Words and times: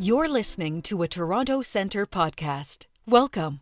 You're 0.00 0.28
listening 0.28 0.80
to 0.82 1.02
a 1.02 1.08
Toronto 1.08 1.60
Centre 1.60 2.06
podcast. 2.06 2.86
Welcome. 3.06 3.60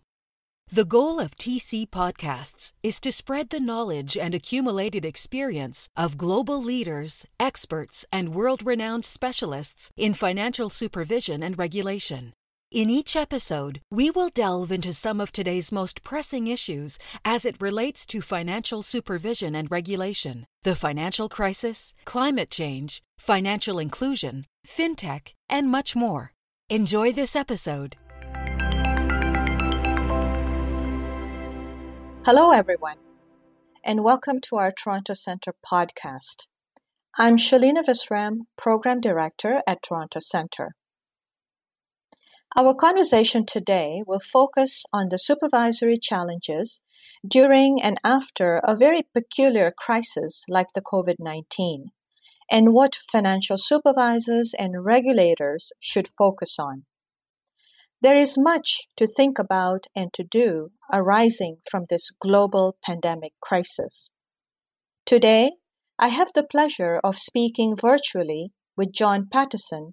The 0.71 0.85
goal 0.85 1.19
of 1.19 1.35
TC 1.35 1.89
Podcasts 1.89 2.73
is 2.83 3.01
to 3.01 3.11
spread 3.11 3.51
the 3.51 3.59
knowledge 3.59 4.17
and 4.17 4.35
accumulated 4.35 5.05
experience 5.05 5.89
of 5.97 6.17
global 6.17 6.63
leaders, 6.63 7.25
experts, 7.41 8.05
and 8.13 8.35
world 8.35 8.67
renowned 8.67 9.05
specialists 9.05 9.91
in 9.97 10.13
financial 10.13 10.69
supervision 10.69 11.43
and 11.43 11.59
regulation. 11.59 12.33
In 12.77 12.91
each 12.91 13.17
episode, 13.17 13.81
we 13.91 14.11
will 14.11 14.29
delve 14.29 14.71
into 14.71 14.93
some 14.93 15.19
of 15.19 15.33
today's 15.33 15.73
most 15.73 16.03
pressing 16.03 16.47
issues 16.47 16.99
as 17.25 17.47
it 17.47 17.57
relates 17.59 18.05
to 18.05 18.21
financial 18.21 18.83
supervision 18.83 19.55
and 19.55 19.71
regulation, 19.71 20.47
the 20.63 20.75
financial 20.75 21.31
crisis, 21.31 21.95
climate 22.05 22.51
change, 22.51 23.03
financial 23.17 23.79
inclusion, 23.79 24.45
fintech, 24.67 25.33
and 25.49 25.71
much 25.71 25.97
more. 25.97 26.35
Enjoy 26.69 27.13
this 27.13 27.35
episode. 27.35 27.97
Hello, 32.27 32.51
everyone, 32.51 32.99
and 33.87 34.05
welcome 34.05 34.39
to 34.51 34.57
our 34.57 34.71
Toronto 34.71 35.15
Centre 35.15 35.55
podcast. 35.65 36.45
I'm 37.17 37.39
Shalina 37.39 37.87
Visram, 37.89 38.41
Program 38.59 39.01
Director 39.01 39.63
at 39.67 39.83
Toronto 39.83 40.21
Centre. 40.21 40.75
Our 42.59 42.73
conversation 42.73 43.45
today 43.45 44.03
will 44.07 44.19
focus 44.19 44.85
on 44.91 45.11
the 45.11 45.19
supervisory 45.19 45.99
challenges 45.99 46.81
during 47.29 47.83
and 47.83 48.01
after 48.03 48.63
a 48.65 48.75
very 48.75 49.07
peculiar 49.13 49.71
crisis 49.77 50.43
like 50.49 50.69
the 50.75 50.81
COVID 50.81 51.17
19 51.19 51.91
and 52.51 52.73
what 52.73 52.97
financial 53.13 53.59
supervisors 53.59 54.55
and 54.59 54.87
regulators 54.87 55.71
should 55.81 56.09
focus 56.17 56.57
on. 56.59 56.87
There 58.01 58.17
is 58.17 58.39
much 58.39 58.87
to 58.97 59.07
think 59.07 59.39
about 59.39 59.85
and 59.95 60.11
to 60.15 60.25
do 60.25 60.71
arising 60.91 61.59
from 61.71 61.85
this 61.91 62.11
global 62.23 62.79
pandemic 62.83 63.35
crisis. 63.43 64.09
Today, 65.05 65.53
I 65.99 66.09
have 66.09 66.29
the 66.35 66.43
pleasure 66.43 67.01
of 67.05 67.19
speaking 67.19 67.77
virtually 67.79 68.53
with 68.79 68.95
John 68.95 69.29
Pattison, 69.31 69.93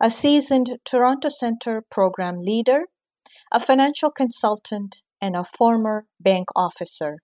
a 0.00 0.10
seasoned 0.10 0.78
Toronto 0.84 1.28
Centre 1.28 1.82
program 1.90 2.40
leader, 2.40 2.84
a 3.52 3.58
financial 3.58 4.10
consultant, 4.10 4.96
and 5.20 5.34
a 5.34 5.44
former 5.56 6.06
bank 6.20 6.46
officer. 6.54 7.18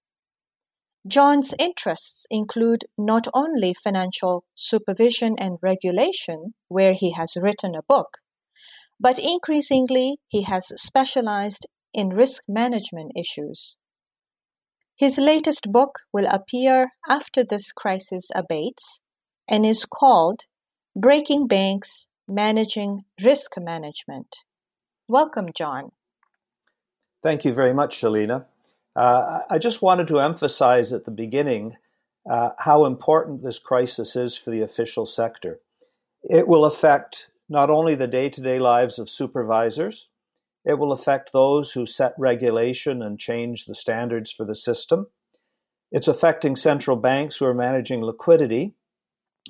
John's 1.06 1.54
interests 1.58 2.26
include 2.30 2.86
not 2.96 3.28
only 3.34 3.74
financial 3.74 4.44
supervision 4.54 5.36
and 5.38 5.58
regulation, 5.62 6.54
where 6.68 6.94
he 6.94 7.12
has 7.12 7.34
written 7.36 7.74
a 7.74 7.82
book, 7.86 8.18
but 8.98 9.18
increasingly 9.18 10.16
he 10.26 10.42
has 10.42 10.72
specialized 10.76 11.66
in 11.92 12.08
risk 12.08 12.42
management 12.48 13.12
issues. 13.14 13.76
His 14.96 15.18
latest 15.18 15.70
book 15.70 16.00
will 16.12 16.26
appear 16.26 16.90
after 17.08 17.44
this 17.44 17.70
crisis 17.70 18.24
abates 18.34 18.98
and 19.46 19.66
is 19.66 19.84
called 19.84 20.40
Breaking 20.96 21.46
Banks 21.46 22.06
Managing 22.28 23.02
Risk 23.22 23.52
Management. 23.58 24.28
Welcome, 25.08 25.48
John. 25.56 25.92
Thank 27.22 27.44
you 27.44 27.52
very 27.52 27.74
much, 27.74 28.00
Shalina. 28.00 28.46
Uh, 28.96 29.40
I 29.50 29.58
just 29.58 29.82
wanted 29.82 30.08
to 30.08 30.20
emphasize 30.20 30.92
at 30.92 31.04
the 31.04 31.10
beginning 31.10 31.76
uh, 32.30 32.50
how 32.58 32.84
important 32.84 33.42
this 33.42 33.58
crisis 33.58 34.16
is 34.16 34.36
for 34.36 34.50
the 34.50 34.62
official 34.62 35.04
sector. 35.06 35.60
It 36.22 36.48
will 36.48 36.64
affect 36.64 37.28
not 37.48 37.70
only 37.70 37.94
the 37.94 38.06
day 38.06 38.28
to 38.30 38.40
day 38.40 38.58
lives 38.58 38.98
of 38.98 39.10
supervisors, 39.10 40.08
it 40.64 40.78
will 40.78 40.92
affect 40.92 41.32
those 41.32 41.72
who 41.72 41.84
set 41.84 42.14
regulation 42.16 43.02
and 43.02 43.18
change 43.18 43.66
the 43.66 43.74
standards 43.74 44.32
for 44.32 44.46
the 44.46 44.54
system. 44.54 45.08
It's 45.92 46.08
affecting 46.08 46.56
central 46.56 46.96
banks 46.96 47.36
who 47.36 47.44
are 47.44 47.54
managing 47.54 48.02
liquidity. 48.02 48.74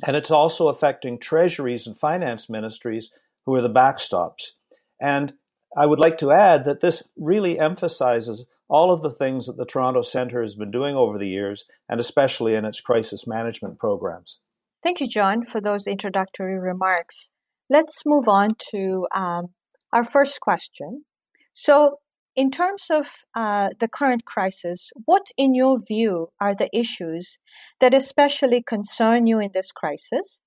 And 0.03 0.16
it's 0.16 0.31
also 0.31 0.69
affecting 0.69 1.19
treasuries 1.19 1.87
and 1.87 1.97
finance 1.97 2.50
ministries 2.50 3.12
who 3.47 3.55
are 3.55 3.60
the 3.60 3.71
backstops. 3.71 4.53
And 5.00 5.34
I 5.77 5.87
would 5.87 5.99
like 5.99 6.19
to 6.19 6.32
add 6.32 6.65
that 6.65 6.81
this 6.81 7.09
really 7.16 7.59
emphasizes 7.59 8.47
all 8.69 8.93
of 8.93 9.03
the 9.03 9.10
things 9.10 9.47
that 9.47 9.56
the 9.56 9.66
Toronto 9.66 10.03
Centre 10.03 10.41
has 10.41 10.56
been 10.56 10.71
doing 10.71 10.97
over 10.97 11.19
the 11.19 11.28
years, 11.28 11.65
and 11.88 12.00
especially 12.00 12.55
in 12.55 12.65
its 12.65 12.81
crisis 12.81 13.27
management 13.27 13.78
programs. 13.78 14.41
Thank 14.82 15.00
you, 15.00 15.09
John, 15.09 15.44
for 15.44 15.60
those 15.60 15.87
introductory 15.87 16.59
remarks. 16.59 17.31
Let's 17.71 18.03
move 18.05 18.28
on 18.28 18.56
to 18.71 19.06
um, 19.15 19.49
our 19.93 20.05
first 20.05 20.41
question. 20.41 21.05
So, 21.53 21.99
in 22.37 22.50
terms 22.50 22.87
of 22.91 23.06
uh, 23.34 23.69
the 23.81 23.89
current 23.89 24.25
crisis, 24.25 24.91
what, 25.05 25.27
in 25.37 25.55
your 25.55 25.78
view, 25.78 26.31
are 26.41 26.55
the 26.55 26.69
issues 26.77 27.39
that 27.81 27.95
especially 27.95 28.62
concern 28.62 29.27
you 29.27 29.39
in 29.39 29.50
this 29.55 29.71
crisis, 29.71 30.39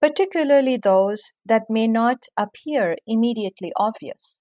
particularly 0.00 0.78
those 0.82 1.22
that 1.46 1.62
may 1.68 1.86
not 1.86 2.24
appear 2.36 2.96
immediately 3.06 3.72
obvious? 3.76 4.34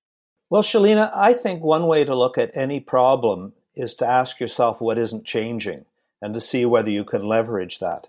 Well, 0.49 0.63
Shalina, 0.63 1.11
I 1.13 1.33
think 1.33 1.61
one 1.61 1.87
way 1.87 2.03
to 2.03 2.15
look 2.15 2.37
at 2.37 2.55
any 2.55 2.79
problem 2.79 3.53
is 3.75 3.93
to 3.95 4.07
ask 4.07 4.39
yourself 4.39 4.81
what 4.81 4.97
isn't 4.97 5.25
changing 5.25 5.85
and 6.21 6.33
to 6.33 6.41
see 6.41 6.65
whether 6.65 6.89
you 6.89 7.03
can 7.03 7.27
leverage 7.27 7.79
that. 7.79 8.07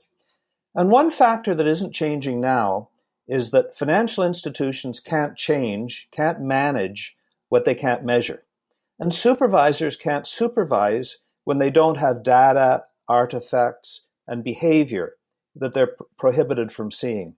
And 0.75 0.91
one 0.91 1.10
factor 1.10 1.54
that 1.54 1.66
isn't 1.66 1.93
changing 1.93 2.41
now 2.41 2.88
is 3.27 3.50
that 3.50 3.75
financial 3.75 4.25
institutions 4.25 5.00
can't 5.00 5.37
change, 5.37 6.09
can't 6.10 6.41
manage 6.41 7.16
what 7.48 7.65
they 7.65 7.75
can't 7.75 8.04
measure. 8.04 8.43
And 8.98 9.14
supervisors 9.14 9.97
can't 9.97 10.26
supervise 10.26 11.19
when 11.44 11.59
they 11.59 11.70
don't 11.70 11.98
have 11.98 12.22
data, 12.22 12.84
artifacts, 13.09 14.06
and 14.26 14.44
behavior 14.44 15.14
that 15.56 15.75
they're 15.75 15.97
prohibited 16.19 16.70
from 16.72 16.91
seeing. 16.91 17.34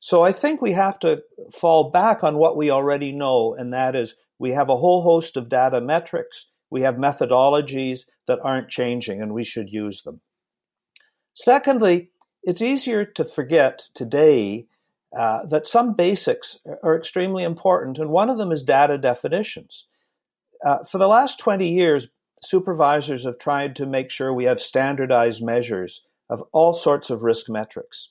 So 0.00 0.22
I 0.22 0.32
think 0.32 0.60
we 0.60 0.72
have 0.72 0.98
to 1.00 1.22
fall 1.52 1.90
back 1.90 2.22
on 2.24 2.36
what 2.36 2.56
we 2.56 2.70
already 2.70 3.12
know, 3.12 3.54
and 3.54 3.72
that 3.72 3.96
is 3.96 4.16
we 4.38 4.50
have 4.50 4.68
a 4.68 4.76
whole 4.76 5.02
host 5.02 5.36
of 5.36 5.48
data 5.48 5.80
metrics, 5.80 6.50
we 6.70 6.82
have 6.82 6.96
methodologies 6.96 8.00
that 8.26 8.40
aren't 8.42 8.68
changing, 8.68 9.22
and 9.22 9.32
we 9.32 9.44
should 9.44 9.70
use 9.70 10.02
them. 10.02 10.20
Secondly, 11.34 12.10
it's 12.42 12.60
easier 12.60 13.04
to 13.04 13.24
forget 13.24 13.88
today 13.94 14.66
uh, 15.18 15.46
that 15.46 15.66
some 15.66 15.94
basics 15.94 16.58
are 16.82 16.96
extremely 16.96 17.44
important, 17.44 17.98
and 17.98 18.10
one 18.10 18.28
of 18.28 18.36
them 18.36 18.52
is 18.52 18.62
data 18.62 18.98
definitions. 18.98 19.86
Uh, 20.64 20.82
for 20.82 20.98
the 20.98 21.08
last 21.08 21.38
20 21.38 21.68
years, 21.68 22.08
supervisors 22.42 23.24
have 23.24 23.38
tried 23.38 23.76
to 23.76 23.86
make 23.86 24.10
sure 24.10 24.32
we 24.32 24.44
have 24.44 24.60
standardized 24.60 25.42
measures 25.42 26.06
of 26.30 26.42
all 26.52 26.72
sorts 26.72 27.10
of 27.10 27.22
risk 27.22 27.50
metrics. 27.50 28.08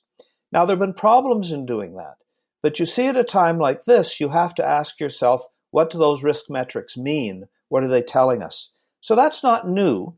Now, 0.52 0.64
there 0.64 0.74
have 0.76 0.80
been 0.80 0.94
problems 0.94 1.50
in 1.50 1.66
doing 1.66 1.96
that, 1.96 2.16
but 2.62 2.78
you 2.78 2.86
see, 2.86 3.06
at 3.06 3.16
a 3.16 3.24
time 3.24 3.58
like 3.58 3.84
this, 3.84 4.20
you 4.20 4.28
have 4.28 4.54
to 4.54 4.64
ask 4.64 5.00
yourself 5.00 5.44
what 5.72 5.90
do 5.90 5.98
those 5.98 6.22
risk 6.22 6.48
metrics 6.48 6.96
mean? 6.96 7.48
What 7.68 7.82
are 7.82 7.88
they 7.88 8.02
telling 8.02 8.42
us? 8.42 8.70
So 9.00 9.16
that's 9.16 9.42
not 9.42 9.68
new, 9.68 10.14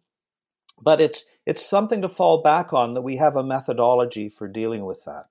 but 0.78 1.00
it's, 1.00 1.24
it's 1.46 1.64
something 1.64 2.02
to 2.02 2.08
fall 2.08 2.42
back 2.42 2.74
on 2.74 2.92
that 2.92 3.00
we 3.00 3.16
have 3.16 3.36
a 3.36 3.42
methodology 3.42 4.28
for 4.28 4.46
dealing 4.46 4.84
with 4.84 5.02
that. 5.06 5.24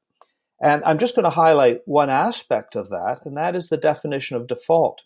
And 0.59 0.83
I'm 0.83 0.97
just 0.97 1.15
going 1.15 1.25
to 1.25 1.29
highlight 1.29 1.81
one 1.85 2.09
aspect 2.09 2.75
of 2.75 2.89
that, 2.89 3.21
and 3.25 3.37
that 3.37 3.55
is 3.55 3.69
the 3.69 3.77
definition 3.77 4.35
of 4.35 4.47
default. 4.47 5.03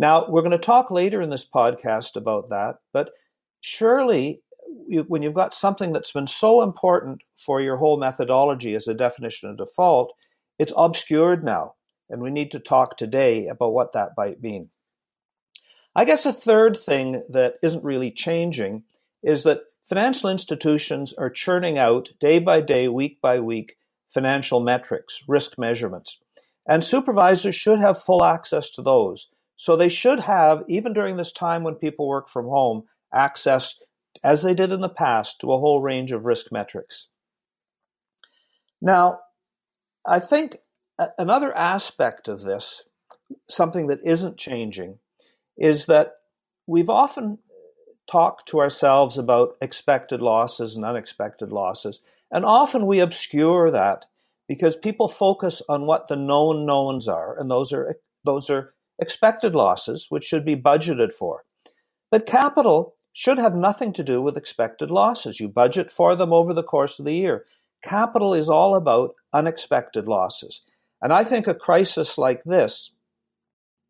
Now, 0.00 0.26
we're 0.28 0.42
going 0.42 0.52
to 0.52 0.58
talk 0.58 0.92
later 0.92 1.20
in 1.20 1.30
this 1.30 1.44
podcast 1.44 2.14
about 2.14 2.50
that, 2.50 2.76
but 2.92 3.10
surely 3.60 4.42
you, 4.86 5.04
when 5.08 5.22
you've 5.22 5.34
got 5.34 5.52
something 5.52 5.92
that's 5.92 6.12
been 6.12 6.28
so 6.28 6.62
important 6.62 7.22
for 7.34 7.60
your 7.60 7.78
whole 7.78 7.98
methodology 7.98 8.76
as 8.76 8.86
a 8.86 8.94
definition 8.94 9.50
of 9.50 9.56
default, 9.56 10.12
it's 10.56 10.72
obscured 10.76 11.42
now. 11.42 11.74
And 12.08 12.22
we 12.22 12.30
need 12.30 12.52
to 12.52 12.60
talk 12.60 12.96
today 12.96 13.48
about 13.48 13.72
what 13.72 13.92
that 13.94 14.10
might 14.16 14.40
mean. 14.40 14.70
I 15.96 16.04
guess 16.04 16.24
a 16.24 16.32
third 16.32 16.76
thing 16.76 17.24
that 17.30 17.54
isn't 17.60 17.82
really 17.82 18.12
changing 18.12 18.84
is 19.24 19.42
that 19.42 19.62
financial 19.82 20.30
institutions 20.30 21.12
are 21.14 21.28
churning 21.28 21.76
out 21.76 22.10
day 22.20 22.38
by 22.38 22.60
day, 22.60 22.86
week 22.86 23.20
by 23.20 23.40
week, 23.40 23.74
financial 24.08 24.60
metrics, 24.60 25.24
risk 25.26 25.58
measurements. 25.58 26.20
And 26.68 26.84
supervisors 26.84 27.56
should 27.56 27.80
have 27.80 28.00
full 28.00 28.22
access 28.22 28.70
to 28.70 28.82
those. 28.82 29.28
So 29.58 29.74
they 29.74 29.88
should 29.88 30.20
have, 30.20 30.62
even 30.68 30.92
during 30.92 31.16
this 31.16 31.32
time 31.32 31.64
when 31.64 31.74
people 31.74 32.06
work 32.06 32.28
from 32.28 32.46
home, 32.46 32.84
access, 33.12 33.80
as 34.22 34.42
they 34.42 34.54
did 34.54 34.70
in 34.70 34.80
the 34.80 34.88
past, 34.88 35.40
to 35.40 35.52
a 35.52 35.58
whole 35.58 35.82
range 35.82 36.12
of 36.12 36.24
risk 36.24 36.52
metrics. 36.52 37.08
Now, 38.80 39.18
I 40.06 40.20
think 40.20 40.58
another 41.18 41.54
aspect 41.54 42.28
of 42.28 42.42
this, 42.42 42.84
something 43.48 43.88
that 43.88 43.98
isn't 44.04 44.38
changing, 44.38 45.00
is 45.56 45.86
that 45.86 46.12
we've 46.68 46.88
often 46.88 47.38
talked 48.08 48.46
to 48.50 48.60
ourselves 48.60 49.18
about 49.18 49.56
expected 49.60 50.22
losses 50.22 50.76
and 50.76 50.84
unexpected 50.84 51.50
losses. 51.50 52.00
And 52.30 52.44
often 52.44 52.86
we 52.86 53.00
obscure 53.00 53.72
that 53.72 54.06
because 54.46 54.76
people 54.76 55.08
focus 55.08 55.62
on 55.68 55.84
what 55.84 56.06
the 56.06 56.16
known 56.16 56.64
knowns 56.64 57.08
are, 57.08 57.36
and 57.36 57.50
those 57.50 57.72
are 57.72 57.96
those 58.24 58.48
are 58.50 58.72
expected 58.98 59.54
losses, 59.54 60.06
which 60.08 60.24
should 60.24 60.44
be 60.44 60.56
budgeted 60.56 61.12
for. 61.12 61.44
But 62.10 62.26
capital 62.26 62.94
should 63.12 63.38
have 63.38 63.54
nothing 63.54 63.92
to 63.94 64.04
do 64.04 64.22
with 64.22 64.36
expected 64.36 64.90
losses. 64.90 65.40
You 65.40 65.48
budget 65.48 65.90
for 65.90 66.14
them 66.14 66.32
over 66.32 66.54
the 66.54 66.62
course 66.62 66.98
of 66.98 67.04
the 67.04 67.14
year. 67.14 67.46
Capital 67.82 68.34
is 68.34 68.48
all 68.48 68.76
about 68.76 69.14
unexpected 69.32 70.06
losses. 70.06 70.62
And 71.00 71.12
I 71.12 71.24
think 71.24 71.46
a 71.46 71.54
crisis 71.54 72.18
like 72.18 72.42
this 72.44 72.92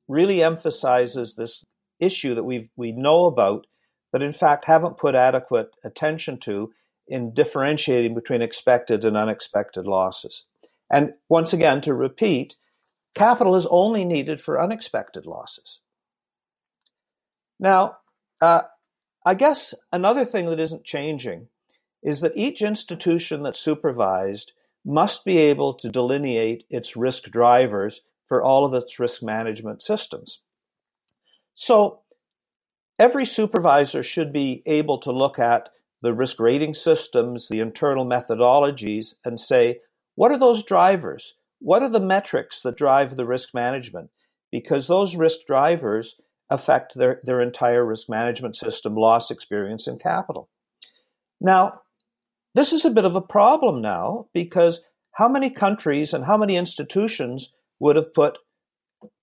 really 0.09 0.43
emphasizes 0.43 1.35
this 1.35 1.65
issue 2.01 2.35
that 2.35 2.45
we 2.45 2.71
we 2.77 2.93
know 2.93 3.27
about, 3.27 3.67
but 4.13 4.23
in 4.23 4.33
fact 4.33 4.65
haven't 4.65 4.99
put 4.99 5.15
adequate 5.15 5.75
attention 5.85 6.39
to 6.39 6.73
in 7.07 7.33
differentiating 7.33 8.15
between 8.15 8.43
expected 8.43 9.05
and 9.05 9.17
unexpected 9.17 9.87
losses. 9.87 10.45
And 10.91 11.15
once 11.29 11.53
again, 11.53 11.81
to 11.83 11.95
repeat, 11.95 12.57
capital 13.15 13.57
is 13.57 13.67
only 13.71 14.05
needed 14.05 14.41
for 14.41 14.61
unexpected 14.61 15.27
losses. 15.27 15.81
Now, 17.59 17.99
uh, 18.41 18.63
I 19.25 19.35
guess 19.35 19.75
another 19.93 20.25
thing 20.25 20.47
that 20.47 20.61
isn't 20.61 20.85
changing 20.85 21.49
is 22.03 22.21
that 22.21 22.37
each 22.37 22.63
institution 22.63 23.43
that's 23.43 23.59
supervised 23.59 24.53
must 24.85 25.25
be 25.25 25.39
able 25.39 25.75
to 25.75 25.89
delineate 25.89 26.65
its 26.71 26.97
risk 26.97 27.25
drivers 27.25 28.03
for 28.27 28.43
all 28.43 28.65
of 28.65 28.75
its 28.75 28.99
risk 28.99 29.23
management 29.23 29.83
systems. 29.83 30.43
So, 31.55 32.03
every 32.99 33.25
supervisor 33.25 34.03
should 34.03 34.33
be 34.33 34.63
able 34.67 34.99
to 34.99 35.13
look 35.13 35.39
at 35.39 35.71
the 36.03 36.15
risk 36.15 36.39
rating 36.39 36.75
systems, 36.75 37.49
the 37.49 37.61
internal 37.61 38.07
methodologies, 38.07 39.15
and 39.25 39.41
say, 39.41 39.81
what 40.15 40.31
are 40.31 40.39
those 40.39 40.63
drivers? 40.63 41.35
What 41.61 41.83
are 41.83 41.91
the 41.91 42.01
metrics 42.01 42.63
that 42.63 42.77
drive 42.77 43.17
the 43.17 43.27
risk 43.27 43.55
management? 43.55 44.11
Because 44.51 44.87
those 44.87 45.17
risk 45.17 45.41
drivers 45.47 46.17
affect 46.51 46.95
their, 46.95 47.21
their 47.25 47.41
entire 47.41 47.85
risk 47.85 48.09
management 48.09 48.57
system, 48.57 48.95
loss 48.95 49.31
experience, 49.31 49.87
and 49.87 50.01
capital. 50.01 50.49
Now, 51.41 51.83
this 52.55 52.73
is 52.73 52.85
a 52.85 52.91
bit 52.91 53.05
of 53.05 53.17
a 53.17 53.21
problem 53.21 53.83
now 53.83 54.27
because 54.33 54.81
how 55.13 55.29
many 55.29 55.51
countries 55.51 56.15
and 56.15 56.25
how 56.25 56.37
many 56.37 56.57
institutions 56.57 57.55
would 57.81 57.97
have 57.97 58.15
put 58.15 58.39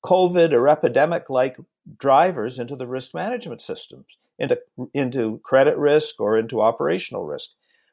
COVID 0.04 0.54
or 0.54 0.68
epidemic 0.68 1.30
like 1.30 1.58
drivers 1.98 2.60
into 2.60 2.76
the 2.76 2.88
risk 2.88 3.14
management 3.14 3.62
systems, 3.62 4.18
into, 4.38 4.60
into 4.94 5.40
credit 5.44 5.78
risk 5.78 6.20
or 6.20 6.38
into 6.38 6.62
operational 6.62 7.26
risk? 7.26 7.52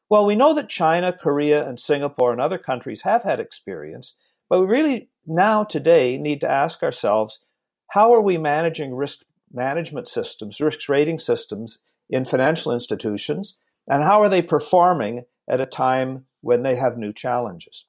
Well, 0.08 0.26
we 0.26 0.36
know 0.36 0.52
that 0.54 0.68
China, 0.68 1.12
Korea, 1.12 1.66
and 1.66 1.80
Singapore 1.80 2.32
and 2.32 2.40
other 2.40 2.58
countries 2.58 3.02
have 3.02 3.22
had 3.22 3.40
experience, 3.40 4.14
but 4.52 4.60
we 4.60 4.66
really 4.66 5.08
now 5.26 5.64
today 5.64 6.18
need 6.18 6.42
to 6.42 6.50
ask 6.50 6.82
ourselves 6.82 7.40
how 7.88 8.12
are 8.12 8.20
we 8.20 8.36
managing 8.36 8.94
risk 8.94 9.20
management 9.50 10.06
systems, 10.06 10.60
risk 10.60 10.90
rating 10.90 11.16
systems 11.16 11.78
in 12.10 12.26
financial 12.26 12.70
institutions, 12.70 13.56
and 13.88 14.02
how 14.02 14.20
are 14.20 14.28
they 14.28 14.42
performing 14.42 15.24
at 15.48 15.62
a 15.62 15.64
time 15.64 16.26
when 16.42 16.62
they 16.62 16.76
have 16.76 16.98
new 16.98 17.14
challenges? 17.14 17.86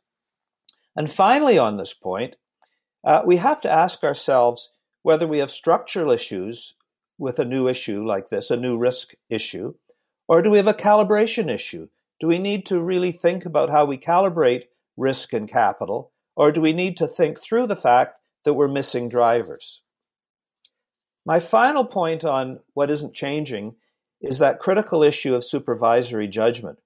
And 0.95 1.11
finally, 1.11 1.57
on 1.57 1.75
this 1.75 1.93
point, 1.93 2.37
uh, 3.03 3.23
we 3.25 3.35
have 3.35 3.59
to 3.59 3.69
ask 3.69 4.01
ourselves 4.01 4.69
whether 5.01 5.27
we 5.27 5.39
have 5.39 5.51
structural 5.51 6.13
issues 6.13 6.75
with 7.17 7.39
a 7.39 7.45
new 7.45 7.67
issue 7.67 8.07
like 8.07 8.29
this, 8.29 8.51
a 8.51 8.55
new 8.55 8.77
risk 8.77 9.15
issue, 9.29 9.73
or 10.29 10.41
do 10.41 10.49
we 10.49 10.59
have 10.59 10.67
a 10.67 10.73
calibration 10.73 11.53
issue? 11.53 11.89
Do 12.21 12.27
we 12.27 12.39
need 12.39 12.65
to 12.67 12.81
really 12.81 13.11
think 13.11 13.45
about 13.45 13.69
how 13.69 13.83
we 13.83 13.97
calibrate 13.97 14.67
risk 14.95 15.33
and 15.33 15.49
capital, 15.49 16.12
or 16.35 16.51
do 16.51 16.61
we 16.61 16.73
need 16.73 16.97
to 16.97 17.07
think 17.07 17.41
through 17.41 17.67
the 17.67 17.75
fact 17.75 18.15
that 18.45 18.53
we're 18.53 18.67
missing 18.67 19.09
drivers? 19.09 19.81
My 21.25 21.39
final 21.39 21.85
point 21.85 22.25
on 22.25 22.59
what 22.73 22.89
isn't 22.89 23.13
changing 23.13 23.75
is 24.21 24.39
that 24.39 24.59
critical 24.59 25.03
issue 25.03 25.35
of 25.35 25.45
supervisory 25.45 26.27
judgment. 26.27 26.79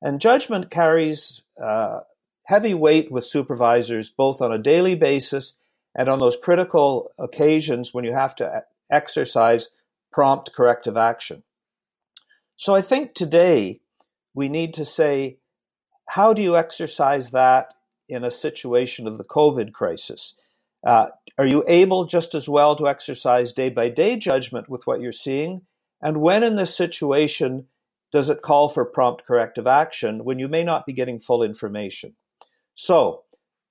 And 0.00 0.20
judgment 0.20 0.70
carries 0.70 1.42
uh, 1.62 2.00
heavy 2.44 2.74
weight 2.74 3.10
with 3.10 3.24
supervisors 3.24 4.10
both 4.10 4.40
on 4.40 4.52
a 4.52 4.58
daily 4.58 4.94
basis 4.94 5.56
and 5.94 6.08
on 6.08 6.18
those 6.18 6.36
critical 6.36 7.10
occasions 7.18 7.92
when 7.92 8.04
you 8.04 8.12
have 8.12 8.34
to 8.36 8.64
exercise 8.90 9.68
prompt 10.12 10.52
corrective 10.54 10.96
action. 10.96 11.42
So 12.56 12.74
I 12.74 12.80
think 12.80 13.14
today 13.14 13.80
we 14.34 14.48
need 14.48 14.74
to 14.74 14.84
say, 14.84 15.38
how 16.06 16.32
do 16.32 16.42
you 16.42 16.56
exercise 16.56 17.32
that 17.32 17.74
in 18.08 18.24
a 18.24 18.30
situation 18.30 19.06
of 19.06 19.18
the 19.18 19.24
COVID 19.24 19.72
crisis? 19.72 20.34
Uh, 20.86 21.06
are 21.38 21.46
you 21.46 21.64
able 21.66 22.04
just 22.04 22.34
as 22.34 22.48
well 22.48 22.76
to 22.76 22.88
exercise 22.88 23.52
day 23.52 23.68
by 23.68 23.88
day 23.88 24.16
judgment 24.16 24.68
with 24.68 24.86
what 24.86 25.00
you're 25.00 25.12
seeing? 25.12 25.62
And 26.00 26.20
when 26.20 26.42
in 26.42 26.56
this 26.56 26.76
situation 26.76 27.66
does 28.12 28.30
it 28.30 28.42
call 28.42 28.68
for 28.68 28.84
prompt 28.84 29.26
corrective 29.26 29.66
action 29.66 30.24
when 30.24 30.38
you 30.38 30.48
may 30.48 30.64
not 30.64 30.86
be 30.86 30.92
getting 30.92 31.18
full 31.18 31.42
information? 31.42 32.14
So, 32.74 33.24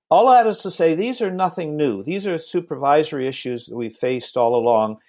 all 0.10 0.30
that 0.30 0.48
is 0.48 0.62
to 0.62 0.72
say, 0.72 0.96
these 0.96 1.22
are 1.22 1.32
nothing 1.32 1.76
new. 1.76 2.04
These 2.04 2.28
are 2.28 2.38
supervisory 2.38 3.28
issues 3.28 3.66
that 3.66 3.76
we've 3.76 3.94
faced 3.94 4.38
all 4.38 4.56
along, 4.56 5.00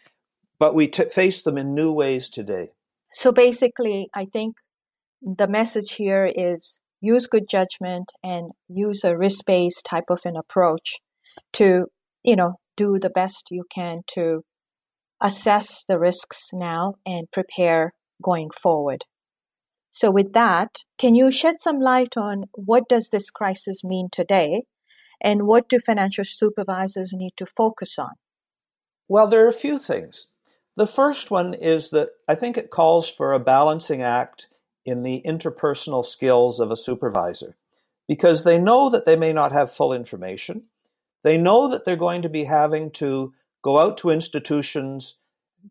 but 0.59 0.75
we 0.75 0.89
t- 0.89 1.05
face 1.05 1.43
them 1.43 1.57
in 1.57 1.75
new 1.75 1.93
ways 1.93 2.29
today. 2.29 2.71
So 3.13 3.31
basically, 3.33 4.09
I 4.15 4.27
think 4.27 4.57
the 5.23 5.47
message 5.47 5.93
here 5.93 6.27
is 6.27 6.79
use 7.01 7.27
good 7.27 7.49
judgment 7.49 8.11
and 8.23 8.53
use 8.69 9.03
a 9.05 9.17
risk 9.17 9.45
based 9.47 9.87
type 9.89 10.11
of 10.11 10.21
an 10.25 10.37
approach 10.37 10.97
to, 11.55 11.87
you 12.23 12.37
know, 12.37 12.55
do 12.77 12.99
the 13.01 13.11
best 13.11 13.49
you 13.51 13.65
can 13.75 14.03
to 14.15 14.43
assess 15.21 15.85
the 15.89 15.99
risks 15.99 16.49
now 16.53 16.95
and 17.05 17.27
prepare 17.33 17.93
going 18.23 18.49
forward. 18.63 19.05
So 19.91 20.11
with 20.11 20.33
that, 20.33 20.69
can 20.99 21.15
you 21.15 21.33
shed 21.33 21.57
some 21.61 21.81
light 21.81 22.17
on 22.17 22.45
what 22.53 22.85
does 22.89 23.09
this 23.11 23.31
crisis 23.31 23.83
mean 23.83 24.09
today 24.13 24.63
and 25.21 25.47
what 25.47 25.69
do 25.69 25.81
financial 25.85 26.25
supervisors 26.25 27.11
need 27.13 27.33
to 27.39 27.47
focus 27.57 27.97
on? 27.99 28.13
Well, 29.09 29.27
there 29.27 29.45
are 29.45 29.49
a 29.49 29.53
few 29.53 29.79
things. 29.79 30.29
The 30.77 30.87
first 30.87 31.31
one 31.31 31.55
is 31.55 31.91
that 31.91 32.11
I 32.29 32.37
think 32.37 32.57
it 32.57 32.71
calls 32.71 33.11
for 33.11 33.33
a 33.33 33.41
balancing 33.41 34.03
act 34.03 34.47
in 34.89 35.03
the 35.03 35.23
interpersonal 35.27 36.05
skills 36.05 36.61
of 36.61 36.71
a 36.71 36.77
supervisor 36.77 37.57
because 38.09 38.45
they 38.45 38.59
know 38.59 38.91
that 38.91 39.05
they 39.05 39.17
may 39.17 39.33
not 39.33 39.53
have 39.53 39.71
full 39.71 39.93
information. 39.93 40.65
They 41.23 41.37
know 41.37 41.69
that 41.69 41.85
they're 41.85 41.97
going 41.97 42.23
to 42.23 42.29
be 42.29 42.45
having 42.45 42.91
to 42.93 43.35
go 43.63 43.79
out 43.79 43.99
to 43.99 44.11
institutions, 44.11 45.19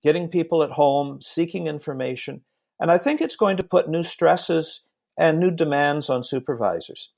getting 0.04 0.28
people 0.28 0.64
at 0.64 0.72
home, 0.72 1.22
seeking 1.22 1.68
information. 1.68 2.42
And 2.80 2.92
I 2.92 2.98
think 2.98 3.22
it's 3.22 3.36
going 3.36 3.58
to 3.58 3.64
put 3.64 3.90
new 3.90 4.04
stresses 4.04 4.84
and 5.18 5.40
new 5.40 5.52
demands 5.52 6.10
on 6.10 6.24
supervisors. 6.24 7.12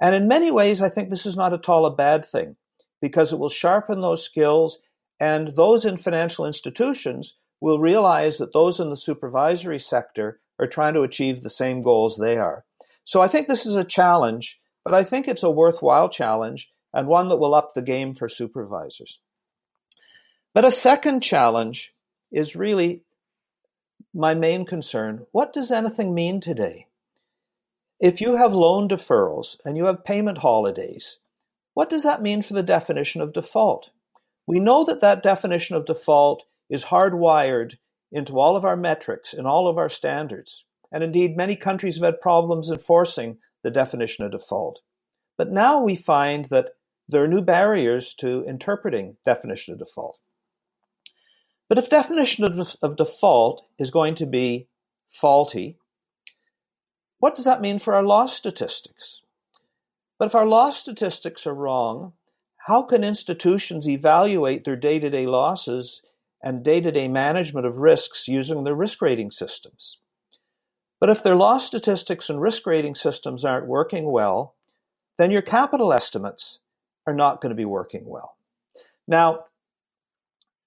And 0.00 0.14
in 0.14 0.28
many 0.28 0.50
ways, 0.50 0.82
I 0.82 0.90
think 0.90 1.08
this 1.08 1.26
is 1.26 1.36
not 1.36 1.54
at 1.54 1.68
all 1.68 1.86
a 1.86 1.94
bad 1.94 2.24
thing 2.24 2.56
because 3.00 3.32
it 3.32 3.38
will 3.38 3.48
sharpen 3.48 4.00
those 4.00 4.24
skills, 4.24 4.78
and 5.20 5.54
those 5.56 5.84
in 5.84 5.96
financial 5.96 6.46
institutions 6.46 7.38
will 7.60 7.78
realize 7.78 8.38
that 8.38 8.52
those 8.52 8.80
in 8.80 8.90
the 8.90 8.96
supervisory 8.96 9.78
sector 9.78 10.40
are 10.58 10.66
trying 10.66 10.94
to 10.94 11.02
achieve 11.02 11.40
the 11.40 11.48
same 11.48 11.80
goals 11.80 12.16
they 12.16 12.36
are. 12.36 12.64
So 13.04 13.20
I 13.20 13.28
think 13.28 13.48
this 13.48 13.66
is 13.66 13.76
a 13.76 13.84
challenge, 13.84 14.60
but 14.84 14.94
I 14.94 15.04
think 15.04 15.28
it's 15.28 15.42
a 15.42 15.50
worthwhile 15.50 16.08
challenge 16.08 16.70
and 16.92 17.06
one 17.06 17.28
that 17.28 17.38
will 17.38 17.54
up 17.54 17.74
the 17.74 17.82
game 17.82 18.14
for 18.14 18.28
supervisors. 18.28 19.20
But 20.54 20.64
a 20.64 20.70
second 20.70 21.22
challenge 21.22 21.94
is 22.32 22.56
really 22.56 23.02
my 24.14 24.34
main 24.34 24.64
concern. 24.64 25.26
What 25.32 25.52
does 25.52 25.70
anything 25.70 26.14
mean 26.14 26.40
today? 26.40 26.86
If 28.00 28.20
you 28.20 28.36
have 28.36 28.52
loan 28.52 28.88
deferrals 28.88 29.56
and 29.64 29.76
you 29.76 29.86
have 29.86 30.04
payment 30.04 30.38
holidays, 30.38 31.18
what 31.74 31.88
does 31.88 32.04
that 32.04 32.22
mean 32.22 32.42
for 32.42 32.54
the 32.54 32.62
definition 32.62 33.20
of 33.20 33.32
default? 33.32 33.90
We 34.46 34.60
know 34.60 34.84
that 34.84 35.00
that 35.00 35.22
definition 35.22 35.76
of 35.76 35.84
default 35.84 36.44
is 36.70 36.86
hardwired 36.86 37.76
into 38.10 38.38
all 38.38 38.56
of 38.56 38.64
our 38.64 38.76
metrics 38.76 39.34
and 39.34 39.46
all 39.46 39.68
of 39.68 39.78
our 39.78 39.88
standards. 39.88 40.64
And 40.90 41.04
indeed, 41.04 41.36
many 41.36 41.56
countries 41.56 41.96
have 41.96 42.04
had 42.04 42.20
problems 42.20 42.70
enforcing 42.70 43.38
the 43.62 43.70
definition 43.70 44.24
of 44.24 44.32
default. 44.32 44.80
But 45.36 45.50
now 45.50 45.82
we 45.82 45.94
find 45.94 46.46
that 46.46 46.70
there 47.08 47.22
are 47.22 47.28
new 47.28 47.42
barriers 47.42 48.14
to 48.14 48.44
interpreting 48.44 49.16
definition 49.24 49.72
of 49.72 49.78
default. 49.78 50.18
But 51.68 51.78
if 51.78 51.90
definition 51.90 52.44
of, 52.44 52.76
of 52.82 52.96
default 52.96 53.66
is 53.78 53.90
going 53.90 54.14
to 54.16 54.26
be 54.26 54.68
faulty, 55.06 55.76
what 57.18 57.34
does 57.34 57.44
that 57.44 57.60
mean 57.60 57.78
for 57.78 57.94
our 57.94 58.02
loss 58.02 58.34
statistics? 58.36 59.22
But 60.18 60.26
if 60.26 60.34
our 60.34 60.46
loss 60.46 60.78
statistics 60.78 61.46
are 61.46 61.54
wrong, 61.54 62.14
how 62.66 62.82
can 62.82 63.04
institutions 63.04 63.88
evaluate 63.88 64.64
their 64.64 64.76
day 64.76 64.98
to 64.98 65.10
day 65.10 65.26
losses 65.26 66.02
and 66.42 66.64
day 66.64 66.80
to 66.80 66.92
day 66.92 67.08
management 67.08 67.66
of 67.66 67.78
risks 67.78 68.28
using 68.28 68.64
their 68.64 68.74
risk 68.74 69.02
rating 69.02 69.30
systems. 69.30 69.98
But 71.00 71.10
if 71.10 71.22
their 71.22 71.36
loss 71.36 71.66
statistics 71.66 72.28
and 72.28 72.40
risk 72.40 72.66
rating 72.66 72.94
systems 72.94 73.44
aren't 73.44 73.66
working 73.66 74.10
well, 74.10 74.54
then 75.16 75.30
your 75.30 75.42
capital 75.42 75.92
estimates 75.92 76.60
are 77.06 77.14
not 77.14 77.40
going 77.40 77.50
to 77.50 77.56
be 77.56 77.64
working 77.64 78.04
well. 78.04 78.36
Now, 79.06 79.44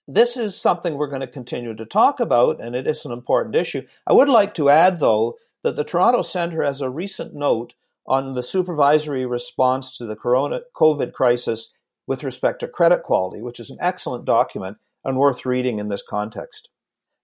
this 0.07 0.35
is 0.37 0.59
something 0.59 0.95
we're 0.95 1.07
going 1.07 1.21
to 1.21 1.27
continue 1.27 1.75
to 1.75 1.85
talk 1.85 2.19
about, 2.19 2.59
and 2.59 2.75
it 2.75 2.87
is 2.87 3.05
an 3.05 3.11
important 3.11 3.55
issue. 3.55 3.83
I 4.07 4.13
would 4.13 4.29
like 4.29 4.53
to 4.55 4.69
add, 4.69 4.99
though, 4.99 5.37
that 5.63 5.75
the 5.75 5.83
Toronto 5.83 6.21
Centre 6.21 6.63
has 6.63 6.81
a 6.81 6.89
recent 6.89 7.33
note 7.33 7.75
on 8.07 8.33
the 8.33 8.43
supervisory 8.43 9.25
response 9.25 9.97
to 9.97 10.05
the 10.05 10.15
corona 10.15 10.61
COVID 10.75 11.13
crisis 11.13 11.71
with 12.07 12.23
respect 12.23 12.59
to 12.61 12.67
credit 12.67 13.03
quality, 13.03 13.41
which 13.41 13.59
is 13.59 13.69
an 13.69 13.77
excellent 13.79 14.25
document 14.25 14.77
and 15.03 15.17
worth 15.17 15.46
reading 15.46 15.79
in 15.79 15.89
this 15.89 16.03
context. 16.08 16.70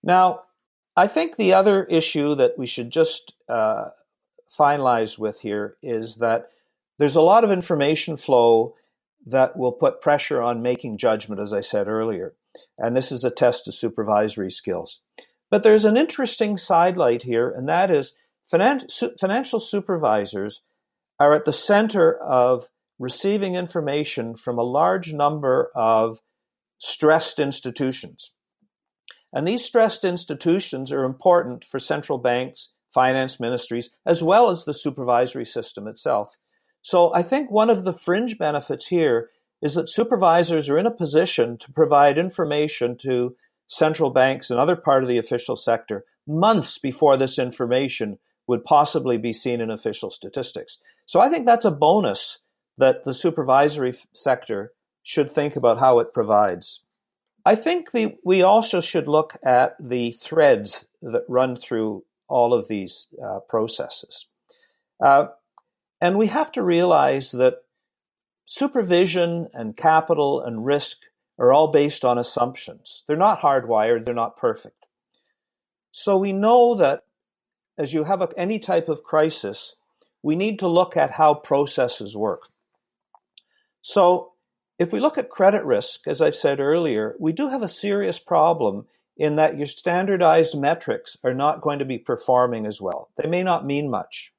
Now, 0.03 0.41
I 0.95 1.07
think 1.07 1.35
the 1.35 1.53
other 1.53 1.83
issue 1.85 2.35
that 2.35 2.57
we 2.57 2.65
should 2.65 2.91
just 2.91 3.33
uh, 3.47 3.89
finalize 4.57 5.19
with 5.19 5.39
here 5.39 5.77
is 5.81 6.15
that 6.15 6.49
there's 6.97 7.15
a 7.15 7.21
lot 7.21 7.43
of 7.43 7.51
information 7.51 8.17
flow 8.17 8.75
that 9.27 9.57
will 9.57 9.73
put 9.73 10.01
pressure 10.01 10.41
on 10.41 10.61
making 10.61 10.97
judgment, 10.97 11.41
as 11.41 11.53
I 11.53 11.61
said 11.61 11.87
earlier. 11.87 12.33
And 12.77 12.95
this 12.95 13.11
is 13.11 13.23
a 13.23 13.29
test 13.29 13.67
of 13.67 13.75
supervisory 13.75 14.49
skills. 14.49 15.01
But 15.49 15.63
there's 15.63 15.85
an 15.85 15.97
interesting 15.97 16.57
sidelight 16.57 17.23
here, 17.23 17.49
and 17.49 17.69
that 17.69 17.91
is 17.91 18.15
finan- 18.51 18.89
financial 19.19 19.59
supervisors 19.59 20.61
are 21.19 21.33
at 21.33 21.45
the 21.45 21.53
center 21.53 22.17
of 22.17 22.69
receiving 22.99 23.55
information 23.55 24.35
from 24.35 24.57
a 24.57 24.63
large 24.63 25.13
number 25.13 25.71
of 25.75 26.19
stressed 26.77 27.39
institutions. 27.39 28.31
And 29.33 29.47
these 29.47 29.65
stressed 29.65 30.05
institutions 30.05 30.91
are 30.91 31.03
important 31.03 31.65
for 31.65 31.79
central 31.79 32.17
banks, 32.17 32.69
finance 32.93 33.39
ministries, 33.39 33.89
as 34.05 34.23
well 34.23 34.49
as 34.49 34.65
the 34.65 34.73
supervisory 34.73 35.45
system 35.45 35.87
itself. 35.87 36.29
So 36.81 37.13
I 37.13 37.23
think 37.23 37.51
one 37.51 37.69
of 37.69 37.83
the 37.83 37.93
fringe 37.93 38.37
benefits 38.37 38.87
here 38.87 39.29
is 39.61 39.75
that 39.75 39.89
supervisors 39.89 40.69
are 40.69 40.77
in 40.77 40.85
a 40.85 40.91
position 40.91 41.57
to 41.57 41.71
provide 41.73 42.17
information 42.17 42.95
to 42.99 43.35
central 43.67 44.11
banks 44.11 44.49
and 44.49 44.59
other 44.59 44.75
part 44.75 45.03
of 45.03 45.09
the 45.09 45.17
official 45.17 45.55
sector 45.55 46.05
months 46.25 46.77
before 46.77 47.17
this 47.17 47.39
information 47.39 48.17
would 48.47 48.63
possibly 48.63 49.17
be 49.17 49.33
seen 49.33 49.59
in 49.59 49.69
official 49.69 50.09
statistics. 50.09 50.79
So 51.05 51.19
I 51.19 51.29
think 51.29 51.45
that's 51.45 51.65
a 51.65 51.71
bonus 51.71 52.39
that 52.77 53.03
the 53.03 53.13
supervisory 53.13 53.93
sector 54.13 54.71
should 55.07 55.31
think 55.33 55.55
about 55.55 55.79
how 55.79 55.99
it 55.99 56.13
provides. 56.13 56.81
I 57.45 57.55
think 57.55 57.91
the, 57.91 58.17
we 58.25 58.41
also 58.41 58.81
should 58.81 59.07
look 59.07 59.37
at 59.41 59.77
the 59.79 60.11
threads 60.11 60.85
that 61.01 61.23
run 61.29 61.55
through 61.55 62.03
all 62.27 62.53
of 62.53 62.67
these 62.67 63.07
uh, 63.25 63.39
processes. 63.47 64.25
Uh, 65.01 65.27
and 66.01 66.17
we 66.17 66.27
have 66.27 66.51
to 66.51 66.61
realize 66.61 67.31
that 67.31 67.53
supervision 68.45 69.47
and 69.53 69.77
capital 69.77 70.41
and 70.41 70.65
risk 70.65 70.97
are 71.39 71.53
all 71.53 71.71
based 71.71 72.03
on 72.03 72.17
assumptions. 72.17 73.05
They're 73.07 73.15
not 73.15 73.39
hardwired, 73.39 74.03
they're 74.03 74.13
not 74.13 74.35
perfect. 74.35 74.87
So 75.91 76.17
we 76.17 76.33
know 76.33 76.75
that 76.75 77.03
as 77.77 77.93
you 77.93 78.03
have 78.03 78.21
a, 78.21 78.27
any 78.35 78.59
type 78.59 78.89
of 78.89 79.03
crisis, 79.03 79.77
we 80.21 80.35
need 80.35 80.59
to 80.59 80.67
look 80.67 80.97
at 80.97 81.11
how 81.11 81.33
processes 81.33 82.17
work. 82.17 82.49
So 83.81 84.33
if 84.79 84.93
we 84.93 84.99
look 84.99 85.17
at 85.17 85.29
credit 85.29 85.65
risk, 85.65 86.07
as 86.07 86.21
I've 86.21 86.35
said 86.35 86.59
earlier, 86.59 87.15
we 87.19 87.31
do 87.31 87.49
have 87.49 87.63
a 87.63 87.67
serious 87.67 88.19
problem 88.19 88.85
in 89.17 89.35
that 89.37 89.57
your 89.57 89.65
standardized 89.65 90.57
metrics 90.57 91.17
are 91.23 91.33
not 91.33 91.61
going 91.61 91.79
to 91.79 91.85
be 91.85 91.97
performing 91.97 92.65
as 92.67 92.79
well. 92.79 93.09
They 93.17 93.27
may 93.27 93.41
not 93.41 93.65
mean 93.65 93.89
much. 93.89 94.31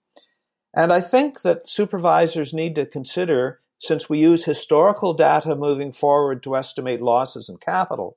And 0.75 0.93
I 0.93 1.01
think 1.01 1.43
that 1.43 1.69
supervisors 1.69 2.55
need 2.55 2.77
to 2.77 2.87
consider, 2.87 3.61
since 3.79 4.09
we 4.09 4.21
use 4.21 4.45
historical 4.45 5.15
data 5.15 5.57
moving 5.57 5.91
forward 5.91 6.43
to 6.45 6.57
estimate 6.57 7.03
losses 7.03 7.49
and 7.49 7.61
capital, 7.61 8.17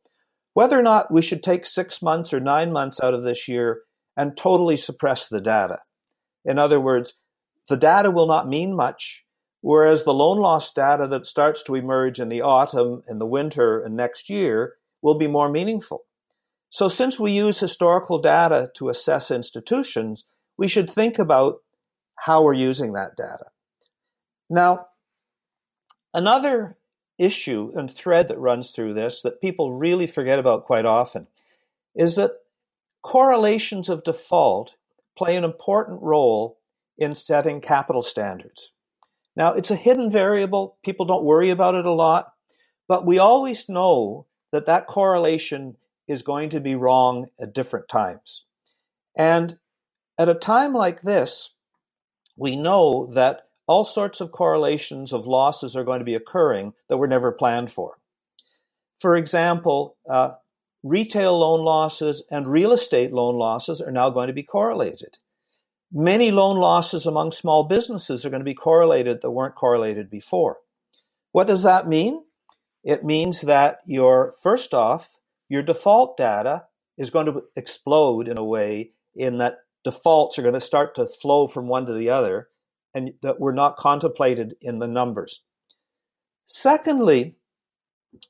whether 0.53 0.77
or 0.77 0.83
not 0.83 1.11
we 1.11 1.21
should 1.21 1.41
take 1.41 1.65
six 1.65 2.01
months 2.01 2.33
or 2.33 2.39
nine 2.39 2.71
months 2.71 2.99
out 3.01 3.15
of 3.15 3.23
this 3.23 3.47
year 3.47 3.81
and 4.15 4.37
totally 4.37 4.77
suppress 4.77 5.29
the 5.29 5.41
data. 5.41 5.79
In 6.45 6.59
other 6.59 6.79
words, 6.79 7.15
the 7.69 7.77
data 7.77 8.11
will 8.11 8.27
not 8.27 8.49
mean 8.49 8.75
much, 8.75 9.25
whereas 9.61 10.03
the 10.03 10.13
loan 10.13 10.39
loss 10.39 10.71
data 10.73 11.07
that 11.07 11.25
starts 11.25 11.63
to 11.63 11.75
emerge 11.75 12.19
in 12.19 12.29
the 12.29 12.41
autumn, 12.41 13.03
in 13.07 13.19
the 13.19 13.25
winter, 13.25 13.81
and 13.81 13.95
next 13.95 14.29
year 14.29 14.73
will 15.01 15.17
be 15.17 15.27
more 15.27 15.49
meaningful. 15.49 16.05
So, 16.69 16.87
since 16.87 17.19
we 17.19 17.31
use 17.31 17.59
historical 17.59 18.19
data 18.19 18.71
to 18.75 18.89
assess 18.89 19.31
institutions, 19.31 20.25
we 20.57 20.67
should 20.67 20.89
think 20.89 21.19
about 21.19 21.59
how 22.15 22.43
we're 22.43 22.53
using 22.53 22.93
that 22.93 23.15
data. 23.17 23.45
Now, 24.49 24.87
another 26.13 26.77
issue 27.17 27.71
and 27.75 27.91
thread 27.91 28.27
that 28.27 28.39
runs 28.39 28.71
through 28.71 28.93
this 28.93 29.21
that 29.21 29.41
people 29.41 29.73
really 29.73 30.07
forget 30.07 30.39
about 30.39 30.65
quite 30.65 30.85
often 30.85 31.27
is 31.95 32.15
that 32.15 32.31
correlations 33.03 33.89
of 33.89 34.03
default 34.03 34.75
play 35.17 35.35
an 35.35 35.43
important 35.43 36.01
role 36.01 36.57
in 36.97 37.13
setting 37.13 37.61
capital 37.61 38.01
standards. 38.01 38.71
Now, 39.35 39.53
it's 39.53 39.71
a 39.71 39.75
hidden 39.75 40.09
variable. 40.09 40.77
People 40.83 41.05
don't 41.05 41.23
worry 41.23 41.49
about 41.49 41.75
it 41.75 41.85
a 41.85 41.91
lot, 41.91 42.33
but 42.87 43.05
we 43.05 43.19
always 43.19 43.69
know 43.69 44.27
that 44.51 44.65
that 44.65 44.87
correlation 44.87 45.77
is 46.07 46.21
going 46.21 46.49
to 46.49 46.59
be 46.59 46.75
wrong 46.75 47.27
at 47.39 47.53
different 47.53 47.87
times. 47.87 48.45
And 49.17 49.57
at 50.17 50.29
a 50.29 50.35
time 50.35 50.73
like 50.73 51.01
this, 51.01 51.51
we 52.35 52.55
know 52.55 53.09
that 53.13 53.47
all 53.67 53.83
sorts 53.83 54.19
of 54.19 54.31
correlations 54.31 55.13
of 55.13 55.27
losses 55.27 55.75
are 55.75 55.83
going 55.83 55.99
to 55.99 56.05
be 56.05 56.15
occurring 56.15 56.73
that 56.89 56.97
were 56.97 57.07
never 57.07 57.31
planned 57.31 57.71
for. 57.71 57.97
For 58.97 59.15
example, 59.15 59.95
uh, 60.09 60.31
retail 60.83 61.39
loan 61.39 61.63
losses 61.63 62.23
and 62.29 62.47
real 62.47 62.73
estate 62.73 63.13
loan 63.13 63.37
losses 63.37 63.81
are 63.81 63.91
now 63.91 64.09
going 64.09 64.27
to 64.27 64.33
be 64.33 64.43
correlated. 64.43 65.17
Many 65.91 66.31
loan 66.31 66.57
losses 66.57 67.05
among 67.05 67.31
small 67.31 67.65
businesses 67.65 68.25
are 68.25 68.29
going 68.29 68.39
to 68.41 68.45
be 68.45 68.53
correlated 68.53 69.21
that 69.21 69.31
weren't 69.31 69.55
correlated 69.55 70.09
before. 70.09 70.57
What 71.31 71.47
does 71.47 71.63
that 71.63 71.87
mean? 71.87 72.23
It 72.83 73.03
means 73.03 73.41
that 73.41 73.79
your, 73.85 74.33
first 74.41 74.73
off, 74.73 75.13
your 75.49 75.63
default 75.63 76.17
data 76.17 76.63
is 76.97 77.09
going 77.09 77.25
to 77.25 77.43
explode 77.55 78.27
in 78.27 78.37
a 78.37 78.43
way 78.43 78.91
in 79.15 79.37
that 79.39 79.57
defaults 79.83 80.39
are 80.39 80.43
going 80.43 80.53
to 80.53 80.59
start 80.59 80.95
to 80.95 81.07
flow 81.07 81.47
from 81.47 81.67
one 81.67 81.85
to 81.85 81.93
the 81.93 82.09
other 82.09 82.47
and 82.93 83.11
that 83.21 83.39
were 83.39 83.53
not 83.53 83.77
contemplated 83.77 84.55
in 84.61 84.79
the 84.79 84.87
numbers. 84.87 85.43
Secondly, 86.45 87.35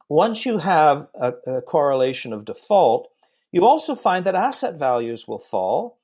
once 0.10 0.46
you 0.46 0.60
have 0.60 1.08
a, 1.20 1.34
a, 1.48 1.62
correlation 1.62 2.34
of 2.34 2.46
default, 2.46 3.10
you 3.52 3.66
also 3.66 3.96
find 3.96 4.26
that 4.26 4.36
asset 4.36 4.78
values 4.78 5.28
will 5.28 5.40
fall, 5.40 6.00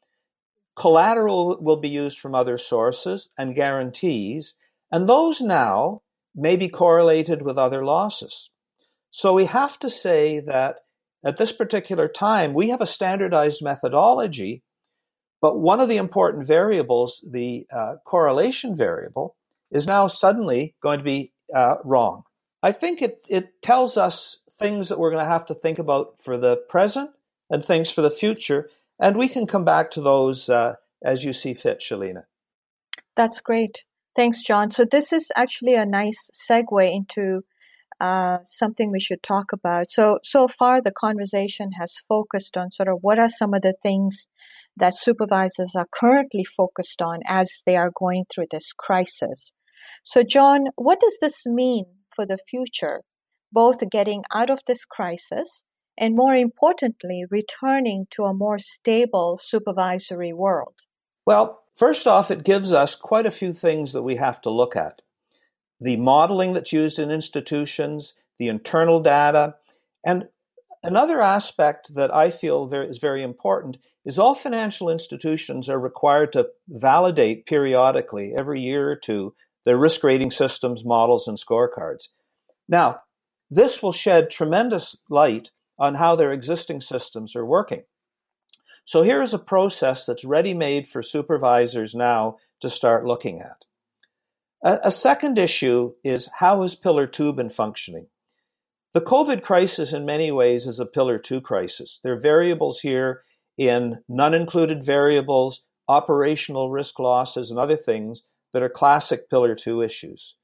collateral 0.77 1.57
will 1.59 1.79
be 1.79 1.89
used 1.89 2.19
from 2.19 2.35
other 2.35 2.57
sources, 2.57 3.29
and 3.37 3.55
guarantees, 3.55 4.55
and 4.91 5.07
those 5.07 5.41
now 5.41 6.01
may 6.35 6.55
be 6.55 6.69
correlated 6.69 7.41
with 7.41 7.57
other 7.57 7.83
losses. 7.83 8.49
So 9.09 9.33
we 9.33 9.45
have 9.45 9.79
to 9.79 9.89
say 9.89 10.39
that 10.41 10.77
at 11.25 11.37
this 11.37 11.51
particular 11.51 12.07
time, 12.07 12.53
we 12.53 12.69
have 12.69 12.81
a 12.81 12.85
standardized 12.85 13.63
methodology 13.63 14.63
but 15.41 15.59
one 15.59 15.79
of 15.79 15.89
the 15.89 15.97
important 15.97 16.47
variables, 16.47 17.23
the 17.29 17.67
uh, 17.71 17.95
correlation 18.03 18.75
variable, 18.75 19.35
is 19.71 19.87
now 19.87 20.07
suddenly 20.07 20.75
going 20.81 20.99
to 20.99 21.03
be 21.03 21.31
uh, 21.53 21.75
wrong. 21.83 22.23
I 22.63 22.71
think 22.71 23.01
it, 23.01 23.27
it 23.29 23.61
tells 23.61 23.97
us 23.97 24.39
things 24.57 24.89
that 24.89 24.99
we're 24.99 25.11
going 25.11 25.23
to 25.23 25.29
have 25.29 25.45
to 25.47 25.53
think 25.53 25.77
about 25.77 26.19
for 26.21 26.37
the 26.37 26.57
present 26.69 27.11
and 27.49 27.63
things 27.63 27.91
for 27.91 28.01
the 28.01 28.09
future. 28.09 28.69
And 28.99 29.15
we 29.15 29.27
can 29.27 29.45
come 29.45 29.65
back 29.65 29.91
to 29.91 30.01
those 30.01 30.49
uh, 30.49 30.75
as 31.03 31.23
you 31.23 31.33
see 31.33 31.53
fit, 31.53 31.79
Shalina. 31.79 32.23
That's 33.15 33.41
great. 33.41 33.83
Thanks, 34.15 34.41
John. 34.41 34.71
So, 34.71 34.85
this 34.85 35.13
is 35.13 35.27
actually 35.35 35.75
a 35.75 35.85
nice 35.85 36.29
segue 36.49 36.91
into 36.91 37.41
uh, 37.99 38.39
something 38.43 38.91
we 38.91 38.99
should 38.99 39.21
talk 39.21 39.51
about. 39.53 39.91
So, 39.91 40.19
so 40.23 40.47
far, 40.47 40.81
the 40.81 40.91
conversation 40.91 41.73
has 41.73 41.97
focused 42.07 42.57
on 42.57 42.71
sort 42.71 42.89
of 42.89 42.99
what 43.01 43.19
are 43.19 43.29
some 43.29 43.53
of 43.53 43.61
the 43.61 43.73
things 43.81 44.27
that 44.75 44.97
supervisors 44.97 45.73
are 45.75 45.87
currently 45.91 46.43
focused 46.45 47.01
on 47.01 47.19
as 47.27 47.61
they 47.65 47.75
are 47.75 47.91
going 47.95 48.25
through 48.29 48.47
this 48.51 48.73
crisis. 48.73 49.51
So, 50.03 50.23
John, 50.23 50.65
what 50.75 50.99
does 50.99 51.17
this 51.21 51.45
mean 51.45 51.85
for 52.15 52.25
the 52.25 52.37
future, 52.49 53.01
both 53.51 53.77
getting 53.91 54.23
out 54.33 54.49
of 54.49 54.59
this 54.67 54.85
crisis 54.85 55.63
and 55.97 56.15
more 56.15 56.35
importantly, 56.35 57.25
returning 57.29 58.07
to 58.11 58.23
a 58.25 58.33
more 58.33 58.59
stable 58.59 59.39
supervisory 59.41 60.33
world? 60.33 60.75
Well, 61.25 61.63
first 61.75 62.07
off, 62.07 62.31
it 62.31 62.43
gives 62.43 62.73
us 62.73 62.95
quite 62.95 63.25
a 63.25 63.31
few 63.31 63.53
things 63.53 63.93
that 63.93 64.03
we 64.03 64.15
have 64.17 64.41
to 64.41 64.49
look 64.49 64.75
at 64.75 65.01
the 65.79 65.97
modeling 65.97 66.53
that's 66.53 66.73
used 66.73 66.97
in 66.97 67.11
institutions, 67.11 68.13
the 68.39 68.47
internal 68.47 68.99
data, 68.99 69.53
and 70.03 70.27
Another 70.83 71.21
aspect 71.21 71.95
that 71.95 72.13
I 72.13 72.29
feel 72.29 72.71
is 72.73 72.99
very 72.99 73.23
important 73.23 73.77
is 74.05 74.19
all 74.19 74.35
financial 74.35 74.89
institutions 74.89 75.69
are 75.69 75.79
required 75.79 76.31
to 76.33 76.49
validate 76.69 77.45
periodically, 77.45 78.33
every 78.37 78.61
year 78.61 78.89
or 78.89 78.95
two, 78.95 79.35
their 79.65 79.77
risk 79.77 80.03
rating 80.03 80.31
systems, 80.31 80.85
models, 80.85 81.27
and 81.27 81.37
scorecards. 81.37 82.07
Now, 82.69 83.01
this 83.49 83.81
will 83.81 83.91
shed 83.91 84.29
tremendous 84.29 84.95
light 85.09 85.51
on 85.79 85.95
how 85.95 86.15
their 86.15 86.31
existing 86.31 86.81
systems 86.81 87.35
are 87.35 87.45
working. 87.45 87.83
So 88.85 89.01
here 89.01 89.21
is 89.21 89.33
a 89.33 89.39
process 89.39 90.05
that's 90.05 90.23
ready 90.23 90.53
made 90.53 90.87
for 90.87 91.03
supervisors 91.03 91.93
now 91.93 92.37
to 92.61 92.69
start 92.69 93.05
looking 93.05 93.41
at. 93.41 93.65
A, 94.63 94.89
second 94.89 95.37
issue 95.37 95.91
is 96.03 96.29
how 96.39 96.63
has 96.63 96.73
Pillar 96.73 97.05
2 97.05 97.33
been 97.33 97.49
functioning? 97.49 98.07
The 98.93 99.01
COVID 99.01 99.43
crisis, 99.43 99.93
in 99.93 100.05
many 100.05 100.31
ways, 100.31 100.65
is 100.65 100.79
a 100.79 100.85
Pillar 100.85 101.19
2 101.19 101.41
crisis. 101.41 101.99
There 102.03 102.13
are 102.13 102.19
variables 102.19 102.79
here 102.79 103.23
in 103.57 104.03
non 104.09 104.33
included 104.33 104.83
variables, 104.83 105.61
operational 105.87 106.71
risk 106.71 106.97
losses, 106.97 107.51
and 107.51 107.59
other 107.59 107.75
things 107.75 108.23
that 108.53 108.63
are 108.63 108.69
classic 108.69 109.29
Pillar 109.29 109.53
2 109.53 109.81
issues. 109.81 110.35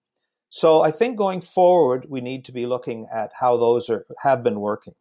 So 0.49 0.83
I 0.83 0.91
think 0.91 1.17
going 1.17 1.41
forward, 1.41 2.05
we 2.07 2.21
need 2.21 2.45
to 2.45 2.51
be 2.51 2.67
looking 2.67 3.07
at 3.11 3.31
how 3.39 3.57
those 3.57 3.89
are, 3.89 4.05
have 4.21 4.43
been 4.43 4.59
working. 4.59 4.93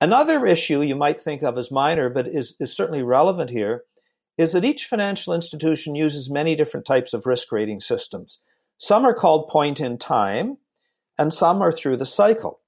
Another 0.00 0.44
issue 0.46 0.82
you 0.82 0.96
might 0.96 1.20
think 1.20 1.42
of 1.42 1.56
as 1.56 1.70
minor, 1.70 2.10
but 2.10 2.26
is, 2.26 2.54
is 2.60 2.76
certainly 2.76 3.02
relevant 3.02 3.50
here, 3.50 3.84
is 4.36 4.52
that 4.52 4.64
each 4.64 4.86
financial 4.86 5.32
institution 5.32 5.94
uses 5.94 6.30
many 6.30 6.56
different 6.56 6.86
types 6.86 7.14
of 7.14 7.26
risk 7.26 7.52
rating 7.52 7.80
systems. 7.80 8.42
Some 8.76 9.04
are 9.04 9.14
called 9.14 9.48
point 9.48 9.80
in 9.80 9.98
time, 9.98 10.58
and 11.16 11.32
some 11.32 11.62
are 11.62 11.72
through 11.72 11.98
the 11.98 12.04
cycle. 12.04 12.60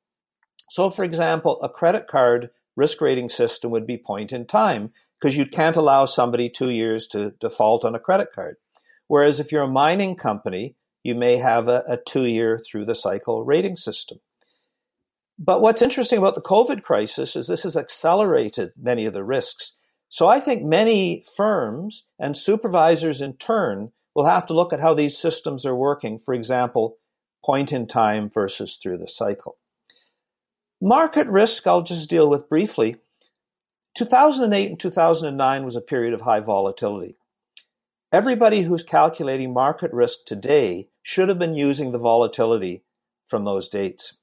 So, 0.71 0.90
for 0.90 1.04
example, 1.04 1.61
a 1.62 1.68
credit 1.68 2.06
card 2.06 2.50
risk 2.76 3.00
rating 3.00 3.28
system 3.28 3.71
would 3.73 3.87
be 3.87 3.99
point 3.99 4.33
in 4.33 4.47
time 4.47 4.92
because 5.21 5.37
you 5.37 5.47
can't 5.47 5.76
allow 5.76 6.04
somebody 6.04 6.49
two 6.49 6.71
years 6.71 7.06
to 7.09 7.33
default 7.40 7.85
on 7.85 7.95
a 7.95 8.00
credit 8.00 8.33
card. 8.33 8.56
Whereas 9.09 9.40
if 9.40 9.50
you're 9.50 9.62
a 9.62 9.68
mining 9.68 10.16
company, 10.16 10.76
you 11.02 11.14
may 11.14 11.37
have 11.37 11.68
a, 11.68 11.83
a 11.88 11.97
two 11.97 12.25
year 12.25 12.59
through 12.59 12.85
the 12.85 12.95
cycle 12.95 13.45
rating 13.45 13.76
system. 13.76 14.18
But 15.38 15.60
what's 15.60 15.82
interesting 15.82 16.18
about 16.18 16.34
the 16.34 16.40
COVID 16.40 16.82
crisis 16.82 17.36
is 17.36 17.46
this 17.46 17.64
has 17.64 17.76
accelerated 17.76 18.70
many 18.76 19.04
of 19.04 19.12
the 19.12 19.24
risks. 19.24 19.76
So 20.08 20.28
I 20.28 20.40
think 20.40 20.62
many 20.62 21.22
firms 21.36 22.06
and 22.18 22.36
supervisors 22.36 23.20
in 23.20 23.34
turn 23.36 23.92
will 24.14 24.26
have 24.26 24.46
to 24.46 24.54
look 24.54 24.72
at 24.72 24.80
how 24.80 24.94
these 24.94 25.18
systems 25.18 25.66
are 25.66 25.76
working. 25.76 26.16
For 26.16 26.32
example, 26.32 26.96
point 27.44 27.72
in 27.72 27.86
time 27.86 28.30
versus 28.32 28.76
through 28.76 28.98
the 28.98 29.08
cycle. 29.08 29.58
Market 30.80 31.26
risk, 31.26 31.66
I'll 31.66 31.82
just 31.82 32.08
deal 32.08 32.28
with 32.28 32.48
briefly. 32.48 32.96
2008 33.94 34.70
and 34.70 34.80
2009 34.80 35.64
was 35.64 35.76
a 35.76 35.80
period 35.80 36.14
of 36.14 36.22
high 36.22 36.40
volatility. 36.40 37.16
Everybody 38.12 38.62
who's 38.62 38.84
calculating 38.84 39.52
market 39.52 39.92
risk 39.92 40.24
today 40.26 40.88
should 41.02 41.28
have 41.28 41.38
been 41.38 41.54
using 41.54 41.92
the 41.92 41.98
volatility 41.98 42.84
from 43.26 43.44
those 43.44 43.68
dates. 43.68 44.16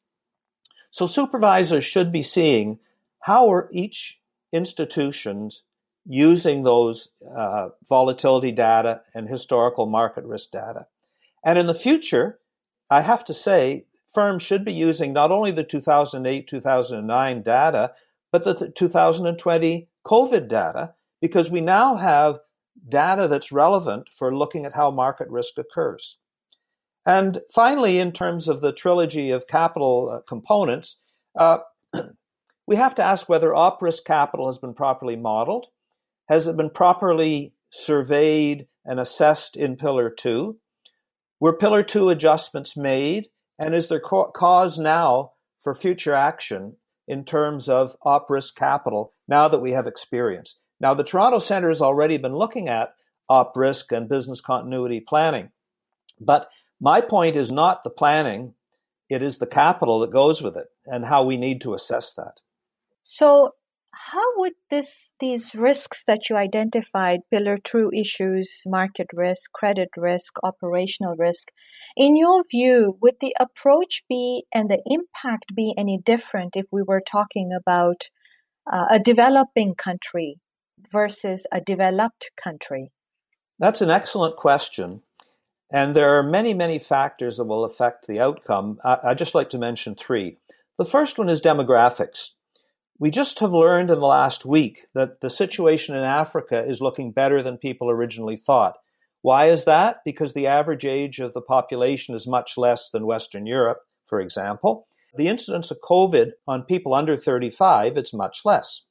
So 0.94 1.08
supervisors 1.08 1.84
should 1.84 2.12
be 2.12 2.22
seeing 2.22 2.78
how 3.20 3.52
are 3.52 3.68
each 3.72 4.22
institutions 4.52 5.64
using 6.06 6.62
those 6.62 7.08
uh, 7.36 7.70
volatility 7.90 8.52
data 8.52 9.02
and 9.16 9.28
historical 9.28 9.88
market 9.88 10.24
risk 10.24 10.52
data. 10.52 10.86
And 11.44 11.58
in 11.58 11.66
the 11.66 11.74
future, 11.74 12.38
I 12.92 13.02
have 13.02 13.26
to 13.26 13.34
say, 13.34 13.88
firms 14.14 14.44
should 14.44 14.64
be 14.64 14.74
using 14.74 15.14
not 15.14 15.32
only 15.32 15.50
the 15.50 15.64
2008 15.64 16.48
2009 16.48 17.42
data, 17.42 17.94
but 18.32 18.44
the 18.44 18.70
2020 18.70 19.90
COVID 20.06 20.48
data, 20.48 20.94
because 21.20 21.50
we 21.50 21.62
now 21.62 21.96
have 21.96 22.38
data 22.88 23.28
that's 23.28 23.52
relevant 23.52 24.10
for 24.10 24.36
looking 24.36 24.64
at 24.64 24.76
how 24.76 24.92
market 24.92 25.28
risk 25.30 25.58
occurs. 25.58 26.18
And 27.06 27.40
finally, 27.54 28.00
in 28.00 28.12
terms 28.12 28.48
of 28.48 28.62
the 28.62 28.72
trilogy 28.72 29.32
of 29.32 29.48
capital 29.48 30.10
uh, 30.10 30.20
components, 30.28 31.00
uh, 31.38 31.60
we 32.68 32.76
have 32.78 32.96
to 32.96 33.04
ask 33.04 33.28
whether 33.28 33.54
op 33.54 33.82
risk 33.82 34.06
capital 34.06 34.48
has 34.48 34.58
been 34.58 34.74
properly 34.74 35.16
modeled. 35.16 35.68
Has 36.30 36.48
it 36.48 36.56
been 36.56 36.70
properly 36.70 37.54
surveyed 37.70 38.68
and 38.86 39.00
assessed 39.00 39.58
in 39.58 39.76
Pillar 39.76 40.10
2? 40.10 40.58
Were 41.40 41.58
Pillar 41.58 41.84
2 41.84 42.10
adjustments 42.10 42.78
made? 42.78 43.28
And 43.60 43.76
is 43.76 43.90
there 43.90 44.00
co- 44.00 44.32
cause 44.32 44.80
now 44.80 45.34
for 45.60 45.74
future 45.74 46.16
action 46.16 46.78
in 47.08 47.26
terms 47.26 47.68
of 47.68 47.96
op 48.04 48.30
risk 48.30 48.56
capital 48.56 49.14
now 49.28 49.50
that 49.50 49.60
we 49.60 49.72
have 49.72 49.88
experience? 49.88 50.60
Now, 50.80 50.94
the 50.94 51.04
Toronto 51.04 51.40
Centre 51.40 51.70
has 51.70 51.82
already 51.82 52.18
been 52.18 52.36
looking 52.36 52.70
at 52.70 52.96
op 53.30 53.56
risk 53.58 53.92
and 53.92 54.10
business 54.10 54.42
continuity 54.42 55.02
planning. 55.02 55.50
But 56.20 56.48
my 56.84 57.00
point 57.00 57.38
is 57.38 57.50
not 57.50 57.86
the 57.86 57.90
planning, 57.90 58.56
it 59.10 59.24
is 59.24 59.38
the 59.38 59.48
capital 59.48 60.00
that 60.00 60.12
goes 60.12 60.42
with 60.42 60.58
it 60.58 60.68
and 60.86 61.06
how 61.06 61.24
we 61.24 61.38
need 61.38 61.62
to 61.62 61.74
assess 61.74 62.14
that. 62.16 62.42
So, 63.04 63.52
how 63.94 64.26
would 64.36 64.54
this 64.70 65.14
these 65.22 65.56
risks 65.56 66.04
that 66.08 66.30
you 66.30 66.36
identified, 66.36 67.22
pillar 67.32 67.58
two 67.64 67.90
issues, 67.96 68.50
market 68.66 69.08
risk, 69.14 69.50
credit 69.54 69.92
risk, 69.96 70.34
operational 70.44 71.16
risk, 71.16 71.48
in 71.96 72.18
your 72.18 72.44
view, 72.52 72.98
would 73.02 73.16
the 73.22 73.34
approach 73.40 74.04
be 74.10 74.44
and 74.54 74.70
the 74.70 74.82
impact 74.86 75.56
be 75.56 75.74
any 75.78 76.00
different 76.06 76.58
if 76.58 76.66
we 76.70 76.84
were 76.84 77.02
talking 77.10 77.52
about 77.58 78.10
uh, 78.70 78.88
a 78.92 79.00
developing 79.00 79.74
country 79.74 80.42
versus 80.92 81.46
a 81.50 81.62
developed 81.62 82.30
country? 82.44 82.92
That's 83.58 83.82
an 83.82 83.90
excellent 83.90 84.36
question. 84.36 85.04
And 85.74 85.96
there 85.96 86.20
are 86.20 86.24
many, 86.24 86.54
many 86.54 86.78
factors 86.78 87.38
that 87.38 87.46
will 87.46 87.66
affect 87.66 88.06
the 88.06 88.20
outcome. 88.20 88.78
I, 88.86 89.00
I'd 89.06 89.18
just 89.18 89.34
like 89.34 89.50
to 89.50 89.58
mention 89.58 89.96
three. 89.96 90.38
The 90.78 90.86
first 90.86 91.18
one 91.18 91.30
is 91.30 91.42
demographics. 91.42 92.30
We 93.00 93.10
just 93.10 93.40
have 93.40 93.54
learned 93.54 93.90
in 93.90 94.00
the 94.00 94.06
last 94.06 94.46
week 94.46 94.86
that 94.94 95.20
the 95.22 95.32
situation 95.32 95.96
in 95.96 96.04
Africa 96.04 96.64
is 96.64 96.80
looking 96.80 97.12
better 97.12 97.42
than 97.42 97.58
people 97.58 97.90
originally 97.90 98.38
thought. 98.38 98.76
Why 99.24 99.50
is 99.50 99.66
that? 99.66 100.02
Because 100.06 100.34
the 100.34 100.46
average 100.46 100.86
age 100.86 101.20
of 101.20 101.34
the 101.34 101.42
population 101.42 102.14
is 102.14 102.28
much 102.28 102.56
less 102.56 102.92
than 102.92 103.08
Western 103.08 103.48
Europe, 103.48 103.80
for 104.06 104.22
example. 104.22 104.86
The 105.16 105.28
incidence 105.28 105.72
of 105.72 105.82
COVID 105.82 106.34
on 106.48 106.64
people 106.64 106.94
under 106.94 107.18
35, 107.18 107.98
it's 107.98 108.14
much 108.14 108.42
less. 108.46 108.86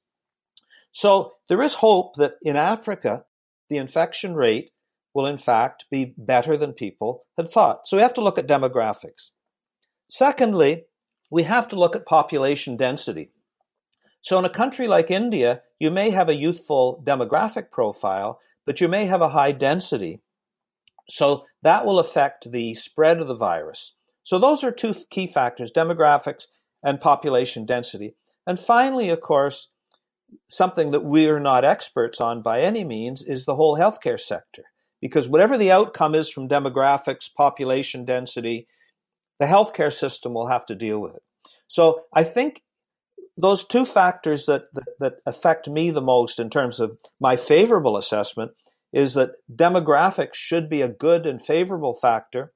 So 0.90 1.34
there 1.48 1.62
is 1.62 1.74
hope 1.74 2.16
that 2.16 2.34
in 2.42 2.56
Africa, 2.56 3.24
the 3.68 3.76
infection 3.76 4.34
rate 4.34 4.72
will 5.14 5.26
in 5.26 5.36
fact 5.36 5.86
be 5.90 6.14
better 6.16 6.56
than 6.56 6.72
people 6.72 7.24
had 7.36 7.50
thought. 7.50 7.86
So 7.86 7.96
we 7.96 8.02
have 8.02 8.14
to 8.14 8.22
look 8.22 8.38
at 8.38 8.46
demographics. 8.46 9.30
Secondly, 10.08 10.84
we 11.30 11.44
have 11.44 11.68
to 11.68 11.76
look 11.76 11.96
at 11.96 12.06
population 12.06 12.76
density. 12.76 13.30
So 14.20 14.38
in 14.38 14.44
a 14.44 14.50
country 14.50 14.86
like 14.86 15.10
India, 15.10 15.62
you 15.80 15.90
may 15.90 16.10
have 16.10 16.28
a 16.28 16.34
youthful 16.34 17.02
demographic 17.04 17.70
profile, 17.70 18.38
but 18.66 18.80
you 18.80 18.88
may 18.88 19.06
have 19.06 19.20
a 19.20 19.30
high 19.30 19.52
density. 19.52 20.20
So 21.08 21.44
that 21.62 21.84
will 21.84 21.98
affect 21.98 22.50
the 22.50 22.74
spread 22.74 23.20
of 23.20 23.28
the 23.28 23.36
virus. 23.36 23.94
So 24.22 24.38
those 24.38 24.62
are 24.62 24.70
two 24.70 24.94
key 25.10 25.26
factors 25.26 25.72
demographics 25.72 26.46
and 26.84 27.00
population 27.00 27.66
density. 27.66 28.14
And 28.46 28.58
finally, 28.58 29.10
of 29.10 29.20
course, 29.20 29.68
something 30.48 30.92
that 30.92 31.04
we 31.04 31.28
are 31.28 31.40
not 31.40 31.64
experts 31.64 32.20
on 32.20 32.42
by 32.42 32.60
any 32.60 32.84
means 32.84 33.22
is 33.22 33.44
the 33.44 33.54
whole 33.54 33.76
healthcare 33.76 34.20
sector. 34.20 34.64
Because 35.02 35.28
whatever 35.28 35.58
the 35.58 35.72
outcome 35.72 36.14
is 36.14 36.30
from 36.30 36.48
demographics, 36.48 37.28
population 37.34 38.06
density, 38.06 38.68
the 39.38 39.46
healthcare 39.46 39.92
system 39.92 40.32
will 40.32 40.46
have 40.46 40.64
to 40.66 40.74
deal 40.74 41.00
with 41.00 41.16
it. 41.16 41.22
So 41.66 42.04
I 42.14 42.24
think 42.24 42.62
those 43.36 43.64
two 43.64 43.84
factors 43.84 44.46
that, 44.46 44.72
that, 44.74 44.84
that 45.00 45.12
affect 45.26 45.68
me 45.68 45.90
the 45.90 46.00
most 46.00 46.38
in 46.38 46.48
terms 46.48 46.80
of 46.80 46.98
my 47.20 47.36
favorable 47.36 47.96
assessment 47.96 48.52
is 48.92 49.14
that 49.14 49.32
demographics 49.52 50.34
should 50.34 50.68
be 50.68 50.82
a 50.82 50.88
good 50.88 51.26
and 51.26 51.44
favorable 51.44 51.94
factor. 51.94 52.52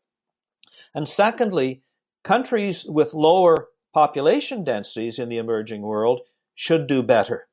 And 0.95 1.09
secondly, 1.09 1.83
countries 2.23 2.85
with 2.89 3.15
lower 3.15 3.69
population 3.93 4.63
densities 4.63 5.19
in 5.19 5.29
the 5.29 5.39
emerging 5.39 5.83
world 5.83 6.21
should 6.55 6.87
do 6.87 7.03
better. 7.03 7.49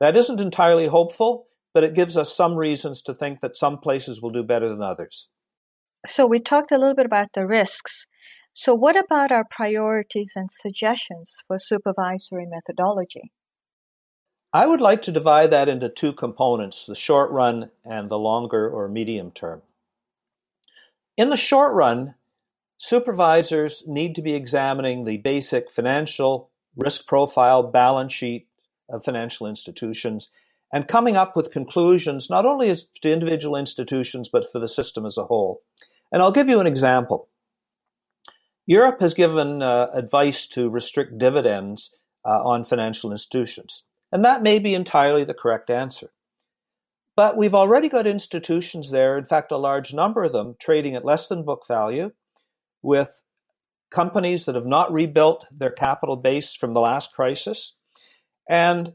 That 0.00 0.16
isn't 0.16 0.40
entirely 0.40 0.88
hopeful, 0.88 1.46
but 1.76 1.84
it 1.84 1.92
gives 1.92 2.16
us 2.16 2.34
some 2.34 2.54
reasons 2.54 3.02
to 3.02 3.12
think 3.12 3.42
that 3.42 3.54
some 3.54 3.76
places 3.76 4.22
will 4.22 4.30
do 4.30 4.42
better 4.42 4.66
than 4.66 4.80
others. 4.80 5.28
So, 6.06 6.24
we 6.24 6.40
talked 6.40 6.72
a 6.72 6.78
little 6.78 6.94
bit 6.94 7.04
about 7.04 7.28
the 7.34 7.46
risks. 7.46 8.06
So, 8.54 8.74
what 8.74 8.96
about 8.96 9.30
our 9.30 9.44
priorities 9.50 10.32
and 10.34 10.48
suggestions 10.50 11.34
for 11.46 11.58
supervisory 11.58 12.46
methodology? 12.46 13.30
I 14.54 14.66
would 14.66 14.80
like 14.80 15.02
to 15.02 15.12
divide 15.12 15.50
that 15.50 15.68
into 15.68 15.90
two 15.90 16.14
components 16.14 16.86
the 16.86 16.94
short 16.94 17.30
run 17.30 17.70
and 17.84 18.08
the 18.08 18.18
longer 18.18 18.70
or 18.70 18.88
medium 18.88 19.30
term. 19.30 19.60
In 21.18 21.28
the 21.28 21.36
short 21.36 21.74
run, 21.74 22.14
supervisors 22.78 23.86
need 23.86 24.14
to 24.14 24.22
be 24.22 24.32
examining 24.32 25.04
the 25.04 25.18
basic 25.18 25.70
financial, 25.70 26.48
risk 26.74 27.06
profile, 27.06 27.64
balance 27.64 28.14
sheet 28.14 28.48
of 28.88 29.04
financial 29.04 29.46
institutions, 29.46 30.30
and 30.72 30.88
coming 30.88 31.16
up 31.16 31.36
with 31.36 31.50
conclusions 31.50 32.28
not 32.28 32.44
only 32.44 32.68
as 32.70 32.88
to 33.02 33.12
individual 33.12 33.56
institutions 33.56 34.28
but 34.28 34.50
for 34.50 34.58
the 34.58 34.68
system 34.68 35.06
as 35.06 35.16
a 35.16 35.24
whole. 35.24 35.62
And 36.12 36.22
I'll 36.22 36.32
give 36.32 36.48
you 36.48 36.60
an 36.60 36.66
example. 36.66 37.28
Europe 38.66 39.00
has 39.00 39.14
given 39.14 39.62
uh, 39.62 39.88
advice 39.92 40.46
to 40.48 40.68
restrict 40.68 41.18
dividends 41.18 41.94
uh, 42.24 42.42
on 42.42 42.64
financial 42.64 43.12
institutions, 43.12 43.84
and 44.10 44.24
that 44.24 44.42
may 44.42 44.58
be 44.58 44.74
entirely 44.74 45.24
the 45.24 45.34
correct 45.34 45.70
answer. 45.70 46.10
But 47.14 47.36
we've 47.36 47.54
already 47.54 47.88
got 47.88 48.06
institutions 48.06 48.90
there, 48.90 49.16
in 49.16 49.24
fact, 49.24 49.52
a 49.52 49.56
large 49.56 49.94
number 49.94 50.24
of 50.24 50.32
them, 50.32 50.56
trading 50.60 50.96
at 50.96 51.04
less 51.04 51.28
than 51.28 51.44
book 51.44 51.66
value, 51.66 52.10
with 52.82 53.22
companies 53.90 54.44
that 54.44 54.54
have 54.54 54.66
not 54.66 54.92
rebuilt 54.92 55.46
their 55.50 55.70
capital 55.70 56.16
base 56.16 56.54
from 56.54 56.74
the 56.74 56.80
last 56.80 57.14
crisis. 57.14 57.74
And 58.48 58.92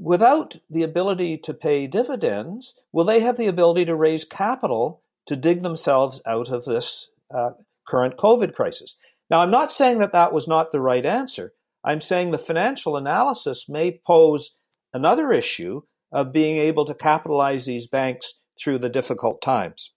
without 0.00 0.56
the 0.70 0.82
ability 0.82 1.36
to 1.36 1.52
pay 1.52 1.86
dividends, 1.86 2.74
will 2.90 3.04
they 3.04 3.20
have 3.20 3.36
the 3.36 3.46
ability 3.46 3.84
to 3.84 3.94
raise 3.94 4.24
capital 4.24 5.02
to 5.26 5.36
dig 5.36 5.62
themselves 5.62 6.22
out 6.26 6.50
of 6.50 6.64
this 6.64 7.10
uh, 7.32 7.50
current 7.86 8.16
COVID 8.16 8.54
crisis? 8.54 8.96
Now, 9.28 9.40
I'm 9.40 9.50
not 9.50 9.70
saying 9.70 9.98
that 9.98 10.12
that 10.12 10.32
was 10.32 10.48
not 10.48 10.72
the 10.72 10.80
right 10.80 11.04
answer. 11.04 11.52
I'm 11.84 12.00
saying 12.00 12.30
the 12.30 12.38
financial 12.38 12.96
analysis 12.96 13.68
may 13.68 14.00
pose 14.06 14.56
another 14.92 15.32
issue 15.32 15.82
of 16.10 16.32
being 16.32 16.56
able 16.56 16.86
to 16.86 16.94
capitalize 16.94 17.66
these 17.66 17.86
banks 17.86 18.34
through 18.58 18.78
the 18.78 18.88
difficult 18.88 19.40
times. 19.42 19.92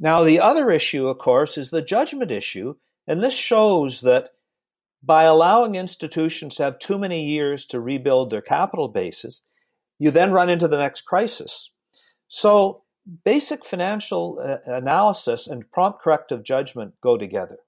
Now, 0.00 0.22
the 0.22 0.40
other 0.40 0.70
issue, 0.70 1.08
of 1.08 1.18
course, 1.18 1.58
is 1.58 1.70
the 1.70 1.82
judgment 1.82 2.30
issue, 2.30 2.76
and 3.06 3.22
this 3.22 3.34
shows 3.34 4.02
that 4.02 4.30
by 5.02 5.24
allowing 5.24 5.74
institutions 5.74 6.56
to 6.56 6.64
have 6.64 6.78
too 6.78 6.98
many 6.98 7.24
years 7.24 7.64
to 7.66 7.80
rebuild 7.80 8.30
their 8.30 8.42
capital 8.42 8.88
bases, 8.88 9.42
you 9.98 10.10
then 10.10 10.32
run 10.32 10.50
into 10.50 10.68
the 10.68 10.78
next 10.78 11.02
crisis. 11.02 11.70
So, 12.28 12.82
basic 13.24 13.64
financial 13.64 14.38
uh, 14.42 14.70
analysis 14.70 15.46
and 15.46 15.70
prompt 15.70 16.02
corrective 16.02 16.42
judgment 16.42 16.94
go 17.00 17.16
together. 17.16 17.58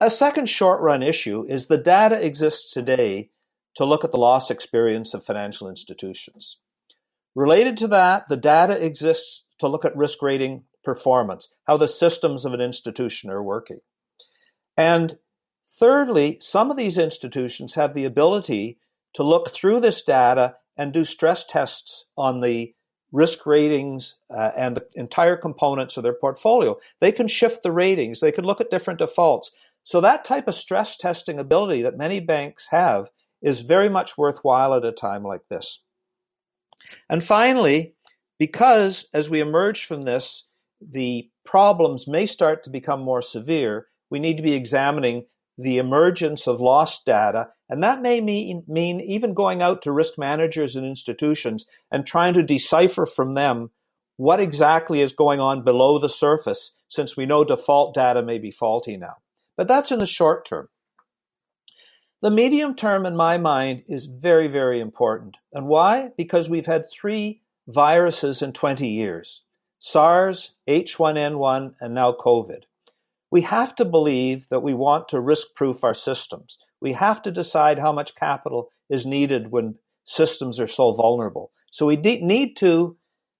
A 0.00 0.10
second 0.10 0.48
short 0.48 0.80
run 0.80 1.02
issue 1.02 1.46
is 1.48 1.66
the 1.66 1.78
data 1.78 2.20
exists 2.20 2.72
today 2.72 3.30
to 3.76 3.84
look 3.84 4.04
at 4.04 4.10
the 4.10 4.18
loss 4.18 4.50
experience 4.50 5.14
of 5.14 5.24
financial 5.24 5.68
institutions. 5.68 6.58
Related 7.34 7.76
to 7.78 7.88
that, 7.88 8.28
the 8.28 8.36
data 8.36 8.74
exists 8.84 9.46
to 9.58 9.68
look 9.68 9.84
at 9.84 9.96
risk 9.96 10.20
rating 10.20 10.64
performance, 10.84 11.52
how 11.64 11.76
the 11.76 11.88
systems 11.88 12.44
of 12.44 12.52
an 12.52 12.60
institution 12.60 13.30
are 13.30 13.42
working. 13.42 13.80
And 14.76 15.16
thirdly, 15.78 16.38
some 16.40 16.70
of 16.70 16.76
these 16.76 16.98
institutions 16.98 17.74
have 17.74 17.94
the 17.94 18.04
ability 18.04 18.78
to 19.14 19.22
look 19.22 19.50
through 19.50 19.80
this 19.80 20.02
data 20.02 20.56
and 20.76 20.92
do 20.92 21.04
stress 21.04 21.44
tests 21.44 22.06
on 22.16 22.40
the 22.40 22.74
risk 23.12 23.44
ratings 23.44 24.14
uh, 24.30 24.50
and 24.56 24.76
the 24.76 24.86
entire 24.94 25.36
components 25.36 25.96
of 25.96 26.02
their 26.02 26.14
portfolio. 26.14 26.78
They 27.00 27.12
can 27.12 27.28
shift 27.28 27.62
the 27.62 27.72
ratings, 27.72 28.20
they 28.20 28.32
can 28.32 28.44
look 28.44 28.60
at 28.60 28.70
different 28.70 28.98
defaults. 28.98 29.50
So, 29.84 30.00
that 30.00 30.24
type 30.24 30.48
of 30.48 30.54
stress 30.54 30.96
testing 30.96 31.38
ability 31.38 31.82
that 31.82 31.98
many 31.98 32.20
banks 32.20 32.68
have 32.70 33.10
is 33.42 33.62
very 33.62 33.88
much 33.88 34.16
worthwhile 34.16 34.74
at 34.74 34.84
a 34.84 34.92
time 34.92 35.24
like 35.24 35.48
this. 35.48 35.80
And 37.10 37.22
finally, 37.22 37.94
because 38.38 39.06
as 39.12 39.28
we 39.28 39.40
emerge 39.40 39.86
from 39.86 40.02
this, 40.02 40.44
the 40.80 41.28
problems 41.44 42.06
may 42.08 42.26
start 42.26 42.64
to 42.64 42.70
become 42.70 43.00
more 43.00 43.22
severe, 43.22 43.88
we 44.10 44.20
need 44.20 44.36
to 44.36 44.42
be 44.42 44.52
examining 44.52 45.24
the 45.62 45.78
emergence 45.78 46.46
of 46.46 46.60
lost 46.60 47.06
data. 47.06 47.48
And 47.68 47.82
that 47.82 48.02
may 48.02 48.20
mean, 48.20 48.64
mean 48.66 49.00
even 49.00 49.34
going 49.34 49.62
out 49.62 49.82
to 49.82 49.92
risk 49.92 50.18
managers 50.18 50.76
and 50.76 50.84
institutions 50.84 51.66
and 51.90 52.06
trying 52.06 52.34
to 52.34 52.42
decipher 52.42 53.06
from 53.06 53.34
them 53.34 53.70
what 54.16 54.40
exactly 54.40 55.00
is 55.00 55.12
going 55.12 55.40
on 55.40 55.64
below 55.64 55.98
the 55.98 56.08
surface, 56.08 56.74
since 56.88 57.16
we 57.16 57.26
know 57.26 57.44
default 57.44 57.94
data 57.94 58.22
may 58.22 58.38
be 58.38 58.50
faulty 58.50 58.96
now. 58.96 59.16
But 59.56 59.68
that's 59.68 59.90
in 59.90 59.98
the 59.98 60.06
short 60.06 60.44
term. 60.44 60.68
The 62.20 62.30
medium 62.30 62.76
term, 62.76 63.04
in 63.04 63.16
my 63.16 63.38
mind, 63.38 63.82
is 63.88 64.06
very, 64.06 64.46
very 64.46 64.80
important. 64.80 65.38
And 65.52 65.66
why? 65.66 66.10
Because 66.16 66.48
we've 66.48 66.66
had 66.66 66.90
three 66.90 67.42
viruses 67.66 68.42
in 68.42 68.52
20 68.52 68.86
years 68.86 69.42
SARS, 69.78 70.54
H1N1, 70.68 71.74
and 71.80 71.94
now 71.94 72.12
COVID. 72.12 72.62
We 73.32 73.40
have 73.40 73.74
to 73.76 73.86
believe 73.86 74.48
that 74.50 74.62
we 74.62 74.74
want 74.74 75.08
to 75.08 75.20
risk 75.20 75.54
proof 75.56 75.82
our 75.82 75.94
systems. 75.94 76.58
We 76.82 76.92
have 76.92 77.22
to 77.22 77.30
decide 77.30 77.78
how 77.78 77.90
much 77.90 78.14
capital 78.14 78.68
is 78.90 79.06
needed 79.06 79.50
when 79.50 79.76
systems 80.04 80.60
are 80.60 80.66
so 80.66 80.92
vulnerable. 80.92 81.50
So 81.70 81.86
we 81.86 81.96
de- 81.96 82.20
need 82.20 82.56
to 82.58 82.96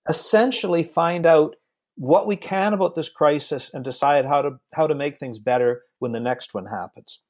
essentially 0.08 0.82
find 0.82 1.26
out 1.26 1.56
what 1.96 2.26
we 2.26 2.36
can 2.36 2.72
about 2.72 2.94
this 2.94 3.10
crisis 3.10 3.70
and 3.74 3.84
decide 3.84 4.24
how 4.24 4.40
to 4.40 4.52
how 4.72 4.86
to 4.86 4.94
make 4.94 5.18
things 5.18 5.38
better 5.38 5.82
when 5.98 6.12
the 6.12 6.20
next 6.20 6.54
one 6.54 6.66
happens. 6.66 7.20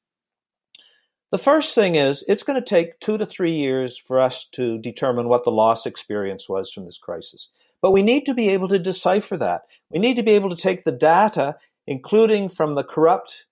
The 1.31 1.37
first 1.37 1.75
thing 1.75 1.95
is 1.95 2.23
it's 2.29 2.43
going 2.43 2.61
to 2.61 2.65
take 2.65 2.99
2 3.01 3.17
to 3.17 3.25
3 3.25 3.51
years 3.51 3.97
for 3.97 4.21
us 4.21 4.47
to 4.53 4.77
determine 4.77 5.27
what 5.27 5.43
the 5.43 5.51
loss 5.51 5.85
experience 5.85 6.47
was 6.47 6.71
from 6.71 6.85
this 6.85 6.97
crisis. 6.97 7.49
But 7.81 7.91
we 7.91 8.03
need 8.03 8.25
to 8.27 8.33
be 8.33 8.49
able 8.49 8.69
to 8.69 8.79
decipher 8.79 9.35
that. 9.37 9.63
We 9.89 9.99
need 9.99 10.15
to 10.15 10.23
be 10.23 10.31
able 10.31 10.49
to 10.49 10.55
take 10.55 10.85
the 10.85 10.91
data, 10.91 11.57
including 11.87 12.49
from 12.49 12.75
the 12.75 12.83
corrupt 12.83 13.45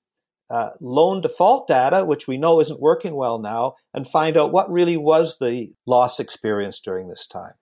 uh, 0.50 0.72
loan 0.82 1.22
default 1.22 1.68
data, 1.68 2.04
which 2.04 2.28
we 2.28 2.38
know 2.38 2.60
isn't 2.60 2.82
working 2.82 3.16
well 3.16 3.40
now, 3.40 3.76
and 3.94 4.06
find 4.06 4.36
out 4.36 4.52
what 4.52 4.72
really 4.72 4.98
was 4.98 5.38
the 5.38 5.72
loss 5.86 6.20
experience 6.20 6.80
during 6.80 7.08
this 7.08 7.26
time. 7.26 7.54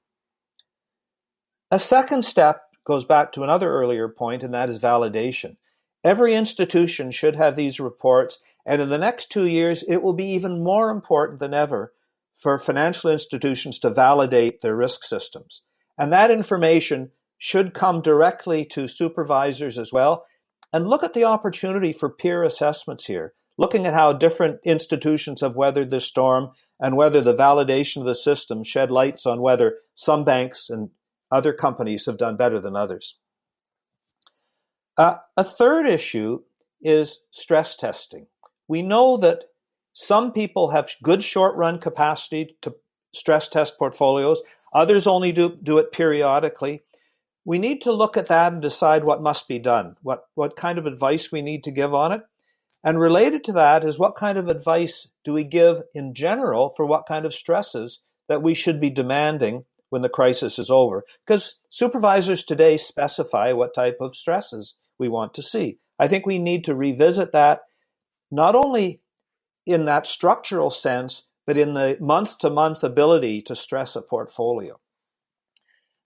A 1.71 1.77
second 1.77 2.25
step 2.25 2.63
goes 2.85 3.05
back 3.05 3.31
to 3.33 3.43
another 3.43 3.69
earlier 3.69 4.09
point, 4.09 4.41
and 4.43 4.53
that 4.55 4.69
is 4.69 4.79
validation. 4.79 5.57
Every 6.03 6.33
institution 6.33 7.11
should 7.11 7.35
have 7.35 7.55
these 7.55 7.79
reports, 7.79 8.39
and 8.65 8.81
in 8.81 8.89
the 8.89 8.97
next 8.97 9.31
two 9.31 9.45
years, 9.45 9.83
it 9.87 9.97
will 9.97 10.13
be 10.13 10.31
even 10.31 10.63
more 10.63 10.89
important 10.89 11.39
than 11.39 11.53
ever 11.53 11.93
for 12.33 12.57
financial 12.57 13.11
institutions 13.11 13.77
to 13.79 13.89
validate 13.89 14.61
their 14.61 14.75
risk 14.75 15.03
systems. 15.03 15.61
And 15.97 16.11
that 16.13 16.31
information 16.31 17.11
should 17.37 17.73
come 17.73 18.01
directly 18.01 18.65
to 18.65 18.87
supervisors 18.87 19.77
as 19.77 19.93
well. 19.93 20.25
And 20.71 20.87
look 20.87 21.03
at 21.03 21.13
the 21.13 21.23
opportunity 21.23 21.91
for 21.93 22.09
peer 22.09 22.43
assessments 22.43 23.05
here, 23.05 23.33
looking 23.57 23.85
at 23.85 23.93
how 23.93 24.13
different 24.13 24.59
institutions 24.63 25.41
have 25.41 25.55
weathered 25.55 25.91
this 25.91 26.05
storm 26.05 26.51
and 26.79 26.95
whether 26.95 27.21
the 27.21 27.33
validation 27.33 27.97
of 27.97 28.05
the 28.05 28.15
system 28.15 28.63
shed 28.63 28.91
lights 28.91 29.25
on 29.25 29.41
whether 29.41 29.77
some 29.95 30.23
banks 30.23 30.69
and 30.69 30.89
other 31.31 31.53
companies 31.53 32.05
have 32.05 32.17
done 32.17 32.37
better 32.37 32.59
than 32.59 32.75
others. 32.75 33.17
Uh, 34.97 35.15
a 35.37 35.43
third 35.43 35.87
issue 35.87 36.39
is 36.81 37.19
stress 37.31 37.75
testing. 37.75 38.27
We 38.67 38.81
know 38.81 39.17
that 39.17 39.45
some 39.93 40.31
people 40.31 40.69
have 40.69 40.89
good 41.03 41.23
short 41.23 41.55
run 41.55 41.79
capacity 41.79 42.55
to 42.61 42.75
stress 43.13 43.47
test 43.47 43.77
portfolios. 43.77 44.41
Others 44.73 45.07
only 45.07 45.31
do, 45.31 45.57
do 45.61 45.77
it 45.77 45.91
periodically. 45.91 46.83
We 47.45 47.57
need 47.57 47.81
to 47.81 47.93
look 47.93 48.17
at 48.17 48.27
that 48.27 48.53
and 48.53 48.61
decide 48.61 49.03
what 49.03 49.21
must 49.21 49.47
be 49.47 49.59
done, 49.59 49.95
what, 50.01 50.25
what 50.35 50.55
kind 50.55 50.77
of 50.77 50.85
advice 50.85 51.31
we 51.31 51.41
need 51.41 51.63
to 51.63 51.71
give 51.71 51.93
on 51.93 52.11
it. 52.11 52.21
And 52.83 52.99
related 52.99 53.43
to 53.45 53.51
that 53.53 53.83
is 53.83 53.99
what 53.99 54.15
kind 54.15 54.37
of 54.37 54.47
advice 54.47 55.07
do 55.23 55.33
we 55.33 55.43
give 55.43 55.81
in 55.93 56.13
general 56.13 56.69
for 56.75 56.85
what 56.85 57.07
kind 57.07 57.25
of 57.25 57.33
stresses 57.33 58.03
that 58.27 58.41
we 58.41 58.53
should 58.53 58.79
be 58.79 58.89
demanding 58.89 59.65
when 59.89 60.01
the 60.01 60.09
crisis 60.09 60.59
is 60.59 60.69
over? 60.69 61.03
Because 61.25 61.59
supervisors 61.69 62.43
today 62.43 62.77
specify 62.77 63.51
what 63.51 63.73
type 63.73 63.97
of 63.99 64.15
stresses 64.15 64.77
we 64.97 65.09
want 65.09 65.33
to 65.33 65.43
see. 65.43 65.79
I 65.97 66.07
think 66.07 66.25
we 66.25 66.39
need 66.39 66.63
to 66.65 66.75
revisit 66.75 67.33
that 67.33 67.61
not 68.31 68.55
only 68.55 69.01
in 69.65 69.85
that 69.85 70.07
structural 70.07 70.69
sense, 70.69 71.23
but 71.45 71.57
in 71.57 71.73
the 71.73 71.97
month 71.99 72.37
to 72.39 72.49
month 72.49 72.83
ability 72.83 73.41
to 73.41 73.55
stress 73.55 73.95
a 73.95 74.01
portfolio. 74.01 74.79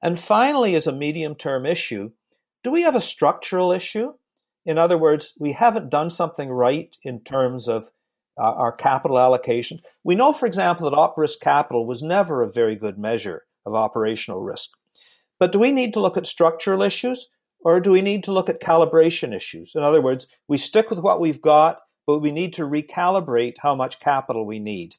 And 0.04 0.20
finally, 0.20 0.76
as 0.76 0.86
a 0.86 0.92
medium 0.92 1.34
term 1.34 1.66
issue, 1.66 2.12
do 2.62 2.72
we 2.72 2.82
have 2.82 2.94
a 2.94 3.02
structural 3.02 3.72
issue? 3.72 4.14
In 4.66 4.78
other 4.78 4.98
words, 4.98 5.34
we 5.40 5.54
haven't 5.54 5.90
done 5.90 6.10
something 6.10 6.50
right 6.50 6.96
in 7.04 7.22
terms 7.22 7.70
of 7.70 7.90
uh, 8.38 8.44
our 8.44 8.74
capital 8.74 9.18
allocation. 9.18 9.80
We 10.04 10.16
know, 10.16 10.34
for 10.34 10.46
example, 10.46 10.90
that 10.90 10.98
op 10.98 11.18
risk 11.18 11.40
capital 11.40 11.88
was 11.88 12.04
never 12.04 12.42
a 12.42 12.52
very 12.52 12.76
good 12.76 12.98
measure 12.98 13.44
of 13.66 13.76
operational 13.76 14.42
risk. 14.42 14.72
But 15.40 15.54
do 15.54 15.60
we 15.60 15.72
need 15.72 15.94
to 15.94 16.02
look 16.02 16.18
at 16.18 16.28
structural 16.28 16.82
issues 16.82 17.30
or 17.62 17.80
do 17.80 17.92
we 17.92 18.02
need 18.02 18.26
to 18.26 18.34
look 18.34 18.50
at 18.50 18.62
calibration 18.62 19.34
issues? 19.34 19.74
In 19.74 19.84
other 19.84 20.02
words, 20.02 20.28
we 20.50 20.58
stick 20.58 20.90
with 20.90 21.00
what 21.00 21.22
we've 21.22 21.42
got, 21.42 21.80
but 22.06 22.20
we 22.20 22.32
need 22.32 22.52
to 22.54 22.64
recalibrate 22.64 23.56
how 23.60 23.74
much 23.74 24.02
capital 24.02 24.46
we 24.46 24.60
need. 24.60 24.96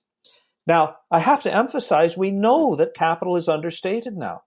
Now, 0.67 0.97
I 1.11 1.19
have 1.19 1.43
to 1.43 1.55
emphasize 1.55 2.17
we 2.17 2.31
know 2.31 2.75
that 2.77 2.95
capital 2.95 3.37
is 3.37 3.51
understated 3.51 4.17
now. 4.17 4.45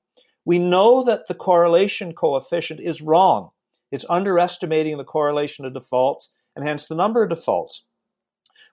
We 0.48 0.60
know 0.60 1.04
that 1.04 1.28
the 1.28 1.34
correlation 1.34 2.14
coefficient 2.14 2.80
is 2.80 3.02
wrong. 3.02 3.50
It's 3.92 4.06
underestimating 4.10 4.96
the 4.96 5.04
correlation 5.04 5.66
of 5.66 5.74
defaults 5.74 6.32
and 6.56 6.66
hence 6.66 6.88
the 6.88 6.96
number 6.96 7.22
of 7.22 7.30
defaults. 7.30 7.84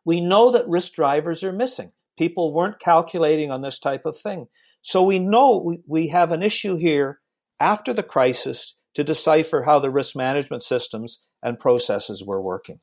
We 0.05 0.21
know 0.21 0.53
that 0.53 0.69
risk 0.69 0.93
drivers 0.93 1.43
are 1.43 1.53
missing. 1.53 1.91
People 2.17 2.55
weren't 2.55 2.79
calculating 2.79 3.51
on 3.51 3.63
this 3.63 3.81
type 3.81 4.07
of 4.07 4.17
thing. 4.17 4.47
So 4.83 5.03
we 5.03 5.19
know 5.19 5.77
we, 5.89 6.07
have 6.09 6.31
an 6.31 6.45
issue 6.45 6.77
here 6.77 7.19
after 7.59 7.93
the 7.93 8.05
crisis 8.05 8.77
to 8.95 9.03
decipher 9.03 9.65
how 9.65 9.81
the 9.81 9.91
risk 9.91 10.15
management 10.15 10.63
systems 10.63 11.27
and 11.43 11.59
processes 11.59 12.23
were 12.25 12.41
working. 12.41 12.79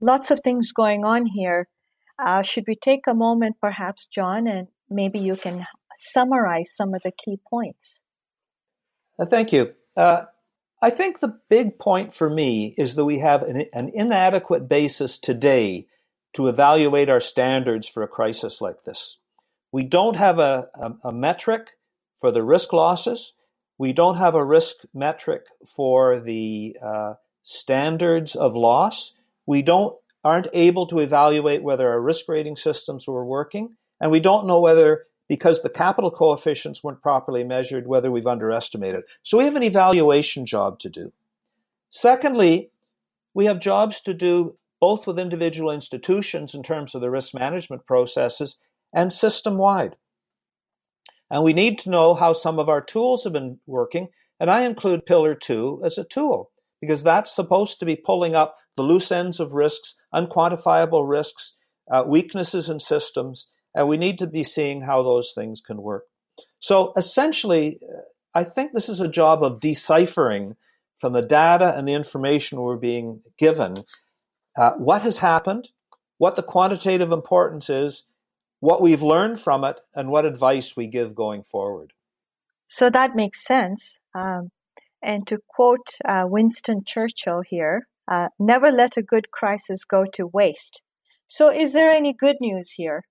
Lots 0.00 0.32
of 0.32 0.40
things 0.42 0.72
going 0.72 1.04
on 1.04 1.26
here. 1.26 1.68
Uh, 2.18 2.42
should 2.42 2.64
we 2.66 2.74
take 2.74 3.06
a 3.06 3.14
moment, 3.14 3.58
perhaps, 3.60 4.08
John, 4.12 4.48
and 4.48 4.66
maybe 4.88 5.20
you 5.20 5.36
can 5.36 5.64
summarize 6.12 6.74
some 6.74 6.92
of 6.92 7.02
the 7.04 7.12
key 7.24 7.38
points? 7.48 7.99
Uh, 9.20 9.26
thank 9.26 9.52
you. 9.52 9.74
Uh, 9.96 10.22
I 10.82 10.90
think 10.90 11.20
the 11.20 11.38
big 11.50 11.78
point 11.78 12.14
for 12.14 12.30
me 12.30 12.74
is 12.78 12.94
that 12.94 13.04
we 13.04 13.18
have 13.18 13.42
an, 13.42 13.66
an 13.74 13.90
inadequate 13.92 14.66
basis 14.66 15.18
today 15.18 15.86
to 16.32 16.48
evaluate 16.48 17.10
our 17.10 17.20
standards 17.20 17.86
for 17.86 18.02
a 18.02 18.08
crisis 18.08 18.62
like 18.62 18.84
this. 18.84 19.18
We 19.72 19.82
don't 19.82 20.16
have 20.16 20.38
a, 20.38 20.68
a, 20.74 21.08
a 21.08 21.12
metric 21.12 21.72
for 22.16 22.30
the 22.30 22.42
risk 22.42 22.72
losses. 22.72 23.34
We 23.76 23.92
don't 23.92 24.16
have 24.16 24.34
a 24.34 24.44
risk 24.44 24.76
metric 24.94 25.42
for 25.66 26.20
the 26.20 26.76
uh, 26.82 27.14
standards 27.42 28.36
of 28.36 28.56
loss. 28.56 29.12
We 29.46 29.62
don't 29.62 29.96
aren't 30.22 30.48
able 30.52 30.86
to 30.86 30.98
evaluate 30.98 31.62
whether 31.62 31.88
our 31.88 32.00
risk 32.00 32.28
rating 32.28 32.54
systems 32.54 33.08
were 33.08 33.24
working, 33.24 33.76
and 34.00 34.10
we 34.10 34.20
don't 34.20 34.46
know 34.46 34.60
whether 34.60 35.06
because 35.30 35.62
the 35.62 35.70
capital 35.70 36.10
coefficients 36.10 36.82
weren't 36.82 37.00
properly 37.00 37.44
measured, 37.44 37.86
whether 37.86 38.10
we've 38.10 38.26
underestimated. 38.26 39.04
So 39.22 39.38
we 39.38 39.44
have 39.44 39.54
an 39.54 39.62
evaluation 39.62 40.44
job 40.44 40.80
to 40.80 40.88
do. 40.88 41.12
Secondly, 41.88 42.72
we 43.32 43.44
have 43.44 43.60
jobs 43.60 44.00
to 44.00 44.12
do 44.12 44.56
both 44.80 45.06
with 45.06 45.20
individual 45.20 45.70
institutions 45.70 46.52
in 46.52 46.64
terms 46.64 46.96
of 46.96 47.00
the 47.00 47.10
risk 47.10 47.32
management 47.32 47.86
processes 47.86 48.56
and 48.92 49.12
system 49.12 49.56
wide. 49.56 49.94
And 51.30 51.44
we 51.44 51.52
need 51.52 51.78
to 51.80 51.90
know 51.90 52.14
how 52.14 52.32
some 52.32 52.58
of 52.58 52.68
our 52.68 52.80
tools 52.80 53.22
have 53.22 53.32
been 53.32 53.60
working. 53.68 54.08
And 54.40 54.50
I 54.50 54.62
include 54.62 55.06
Pillar 55.06 55.36
2 55.36 55.82
as 55.84 55.96
a 55.96 56.02
tool 56.02 56.50
because 56.80 57.04
that's 57.04 57.32
supposed 57.32 57.78
to 57.78 57.86
be 57.86 57.94
pulling 57.94 58.34
up 58.34 58.56
the 58.76 58.82
loose 58.82 59.12
ends 59.12 59.38
of 59.38 59.52
risks, 59.52 59.94
unquantifiable 60.12 61.08
risks, 61.08 61.54
uh, 61.88 62.02
weaknesses 62.04 62.68
in 62.68 62.80
systems, 62.80 63.46
and 63.74 63.88
we 63.88 63.96
need 63.96 64.18
to 64.18 64.26
be 64.26 64.42
seeing 64.42 64.82
how 64.82 65.02
those 65.02 65.32
things 65.34 65.60
can 65.60 65.80
work. 65.82 66.06
So 66.58 66.92
essentially, 66.96 67.80
I 68.34 68.44
think 68.44 68.72
this 68.72 68.88
is 68.88 69.00
a 69.00 69.08
job 69.08 69.42
of 69.42 69.60
deciphering 69.60 70.56
from 70.96 71.12
the 71.12 71.22
data 71.22 71.74
and 71.76 71.88
the 71.88 71.94
information 71.94 72.60
we're 72.60 72.76
being 72.76 73.22
given 73.38 73.74
uh, 74.56 74.72
what 74.72 75.02
has 75.02 75.18
happened, 75.18 75.68
what 76.18 76.36
the 76.36 76.42
quantitative 76.42 77.12
importance 77.12 77.70
is, 77.70 78.04
what 78.60 78.82
we've 78.82 79.02
learned 79.02 79.40
from 79.40 79.64
it, 79.64 79.80
and 79.94 80.10
what 80.10 80.26
advice 80.26 80.76
we 80.76 80.86
give 80.86 81.14
going 81.14 81.42
forward. 81.42 81.92
So 82.66 82.90
that 82.90 83.16
makes 83.16 83.44
sense. 83.44 83.98
Um, 84.14 84.50
and 85.02 85.26
to 85.28 85.38
quote 85.48 85.94
uh, 86.06 86.24
Winston 86.26 86.82
Churchill 86.86 87.42
here, 87.48 87.86
uh, 88.06 88.28
never 88.38 88.70
let 88.70 88.96
a 88.96 89.02
good 89.02 89.30
crisis 89.30 89.84
go 89.84 90.04
to 90.14 90.26
waste. 90.26 90.82
So, 91.26 91.50
is 91.50 91.72
there 91.72 91.90
any 91.90 92.12
good 92.12 92.36
news 92.40 92.72
here? 92.76 93.04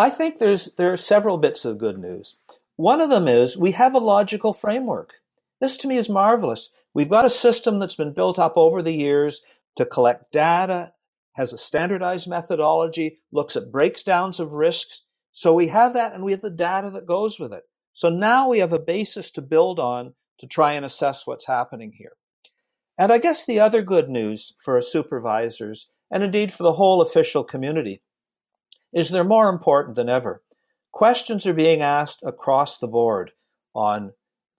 I 0.00 0.10
think 0.10 0.38
there's 0.38 0.72
there 0.74 0.92
are 0.92 0.96
several 0.96 1.38
bits 1.38 1.64
of 1.64 1.78
good 1.78 1.98
news. 1.98 2.36
One 2.76 3.00
of 3.00 3.10
them 3.10 3.26
is 3.26 3.58
we 3.58 3.72
have 3.72 3.94
a 3.94 3.98
logical 3.98 4.52
framework. 4.52 5.14
This 5.60 5.76
to 5.78 5.88
me 5.88 5.96
is 5.96 6.08
marvelous. 6.08 6.70
We've 6.94 7.08
got 7.08 7.24
a 7.24 7.30
system 7.30 7.80
that's 7.80 7.96
been 7.96 8.12
built 8.12 8.38
up 8.38 8.52
over 8.56 8.80
the 8.80 8.94
years 8.94 9.40
to 9.74 9.84
collect 9.84 10.30
data, 10.30 10.92
has 11.32 11.52
a 11.52 11.58
standardized 11.58 12.28
methodology, 12.28 13.18
looks 13.32 13.56
at 13.56 13.72
breakdowns 13.72 14.38
of 14.38 14.52
risks. 14.52 15.02
So 15.32 15.52
we 15.52 15.66
have 15.66 15.94
that 15.94 16.14
and 16.14 16.22
we 16.22 16.30
have 16.30 16.42
the 16.42 16.50
data 16.50 16.90
that 16.90 17.06
goes 17.06 17.40
with 17.40 17.52
it. 17.52 17.64
So 17.92 18.08
now 18.08 18.48
we 18.48 18.60
have 18.60 18.72
a 18.72 18.78
basis 18.78 19.32
to 19.32 19.42
build 19.42 19.80
on 19.80 20.14
to 20.38 20.46
try 20.46 20.74
and 20.74 20.84
assess 20.84 21.26
what's 21.26 21.46
happening 21.46 21.92
here. 21.92 22.12
And 22.96 23.12
I 23.12 23.18
guess 23.18 23.44
the 23.44 23.58
other 23.58 23.82
good 23.82 24.08
news 24.08 24.52
for 24.64 24.80
supervisors 24.80 25.90
and 26.08 26.22
indeed 26.22 26.52
for 26.52 26.62
the 26.62 26.72
whole 26.72 27.02
official 27.02 27.42
community 27.42 28.00
is 28.92 29.10
they're 29.10 29.24
more 29.24 29.48
important 29.48 29.96
than 29.96 30.08
ever. 30.08 30.42
Questions 30.92 31.46
are 31.46 31.54
being 31.54 31.82
asked 31.82 32.20
across 32.24 32.78
the 32.78 32.88
board 32.88 33.32
on 33.74 34.12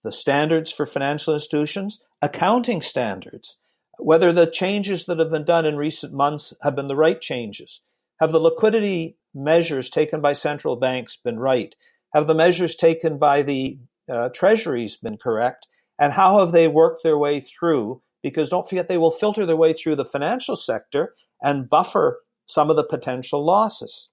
the 0.04 0.12
standards 0.12 0.72
for 0.72 0.86
financial 0.86 1.34
institutions, 1.34 2.02
accounting 2.22 2.80
standards, 2.80 3.58
whether 3.98 4.32
the 4.32 4.46
changes 4.46 5.06
that 5.06 5.18
have 5.18 5.30
been 5.30 5.44
done 5.44 5.66
in 5.66 5.76
recent 5.76 6.12
months 6.12 6.54
have 6.62 6.74
been 6.74 6.88
the 6.88 6.96
right 6.96 7.20
changes. 7.20 7.80
Have 8.20 8.32
the 8.32 8.40
liquidity 8.40 9.16
measures 9.34 9.90
taken 9.90 10.20
by 10.20 10.32
central 10.32 10.76
banks 10.76 11.16
been 11.16 11.38
right? 11.38 11.74
Have 12.14 12.26
the 12.26 12.34
measures 12.34 12.74
taken 12.74 13.18
by 13.18 13.42
the 13.42 13.78
uh, 14.10 14.30
treasuries 14.30 14.96
been 14.96 15.16
correct? 15.16 15.66
And 15.98 16.12
how 16.12 16.38
have 16.40 16.52
they 16.52 16.66
worked 16.68 17.02
their 17.02 17.18
way 17.18 17.40
through? 17.40 18.02
Because 18.22 18.48
don't 18.48 18.68
forget, 18.68 18.88
they 18.88 18.98
will 18.98 19.10
filter 19.10 19.46
their 19.46 19.56
way 19.56 19.72
through 19.72 19.96
the 19.96 20.04
financial 20.04 20.56
sector 20.56 21.14
and 21.42 21.68
buffer 21.68 22.20
some 22.46 22.70
of 22.70 22.76
the 22.76 22.84
potential 22.84 23.44
losses. 23.44 24.08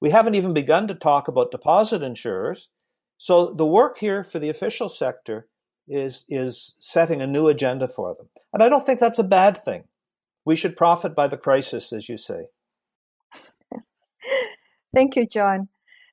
We 0.00 0.10
haven't 0.10 0.34
even 0.34 0.52
begun 0.52 0.88
to 0.88 0.94
talk 0.94 1.28
about 1.28 1.50
deposit 1.50 2.02
insurers. 2.02 2.68
So 3.18 3.54
the 3.54 3.66
work 3.66 3.98
here 3.98 4.22
for 4.22 4.38
the 4.38 4.50
official 4.50 4.88
sector 4.88 5.48
is, 5.88 6.24
is 6.28 6.74
setting 6.80 7.22
a 7.22 7.26
new 7.26 7.48
agenda 7.48 7.88
for 7.88 8.14
them. 8.14 8.28
And 8.52 8.62
I 8.62 8.68
don't 8.68 8.84
think 8.84 9.00
that's 9.00 9.18
a 9.18 9.24
bad 9.24 9.56
thing. 9.56 9.84
We 10.44 10.56
should 10.56 10.76
profit 10.76 11.14
by 11.14 11.28
the 11.28 11.36
crisis, 11.36 11.92
as 11.92 12.08
you 12.08 12.16
say. 12.16 12.46
Thank 14.94 15.16
you, 15.16 15.26
John. 15.26 15.68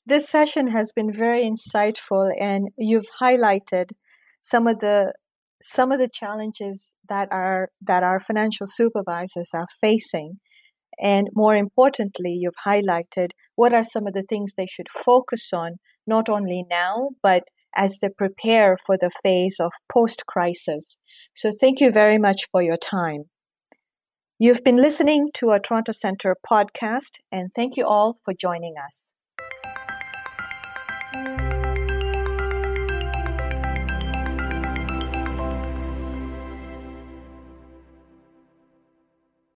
This 0.05 0.29
session 0.29 0.67
has 0.71 0.91
been 0.93 1.13
very 1.13 1.49
insightful, 1.49 2.29
and 2.37 2.69
you've 2.77 3.05
highlighted 3.21 3.91
some 4.41 4.67
of 4.67 4.79
the 4.79 5.13
some 5.61 5.93
of 5.93 5.99
the 5.99 6.09
challenges 6.09 6.91
that 7.07 7.29
are 7.31 7.69
that 7.79 8.03
our 8.03 8.19
financial 8.19 8.67
supervisors 8.67 9.49
are 9.53 9.67
facing 9.79 10.39
and 10.99 11.29
more 11.33 11.55
importantly, 11.55 12.31
you've 12.31 12.65
highlighted 12.65 13.31
what 13.55 13.73
are 13.73 13.83
some 13.83 14.07
of 14.07 14.13
the 14.13 14.23
things 14.23 14.53
they 14.53 14.67
should 14.67 14.87
focus 14.89 15.49
on, 15.53 15.77
not 16.05 16.29
only 16.29 16.65
now, 16.69 17.09
but 17.21 17.43
as 17.75 17.99
they 18.01 18.09
prepare 18.09 18.77
for 18.85 18.97
the 18.97 19.11
phase 19.23 19.57
of 19.59 19.71
post 19.91 20.25
crisis. 20.27 20.97
So, 21.35 21.51
thank 21.51 21.79
you 21.79 21.91
very 21.91 22.17
much 22.17 22.47
for 22.51 22.61
your 22.61 22.77
time. 22.77 23.25
You've 24.39 24.63
been 24.63 24.77
listening 24.77 25.29
to 25.35 25.51
a 25.51 25.59
Toronto 25.59 25.93
Centre 25.93 26.35
podcast, 26.45 27.19
and 27.31 27.51
thank 27.55 27.77
you 27.77 27.85
all 27.85 28.17
for 28.25 28.33
joining 28.33 28.75
us. 28.77 29.12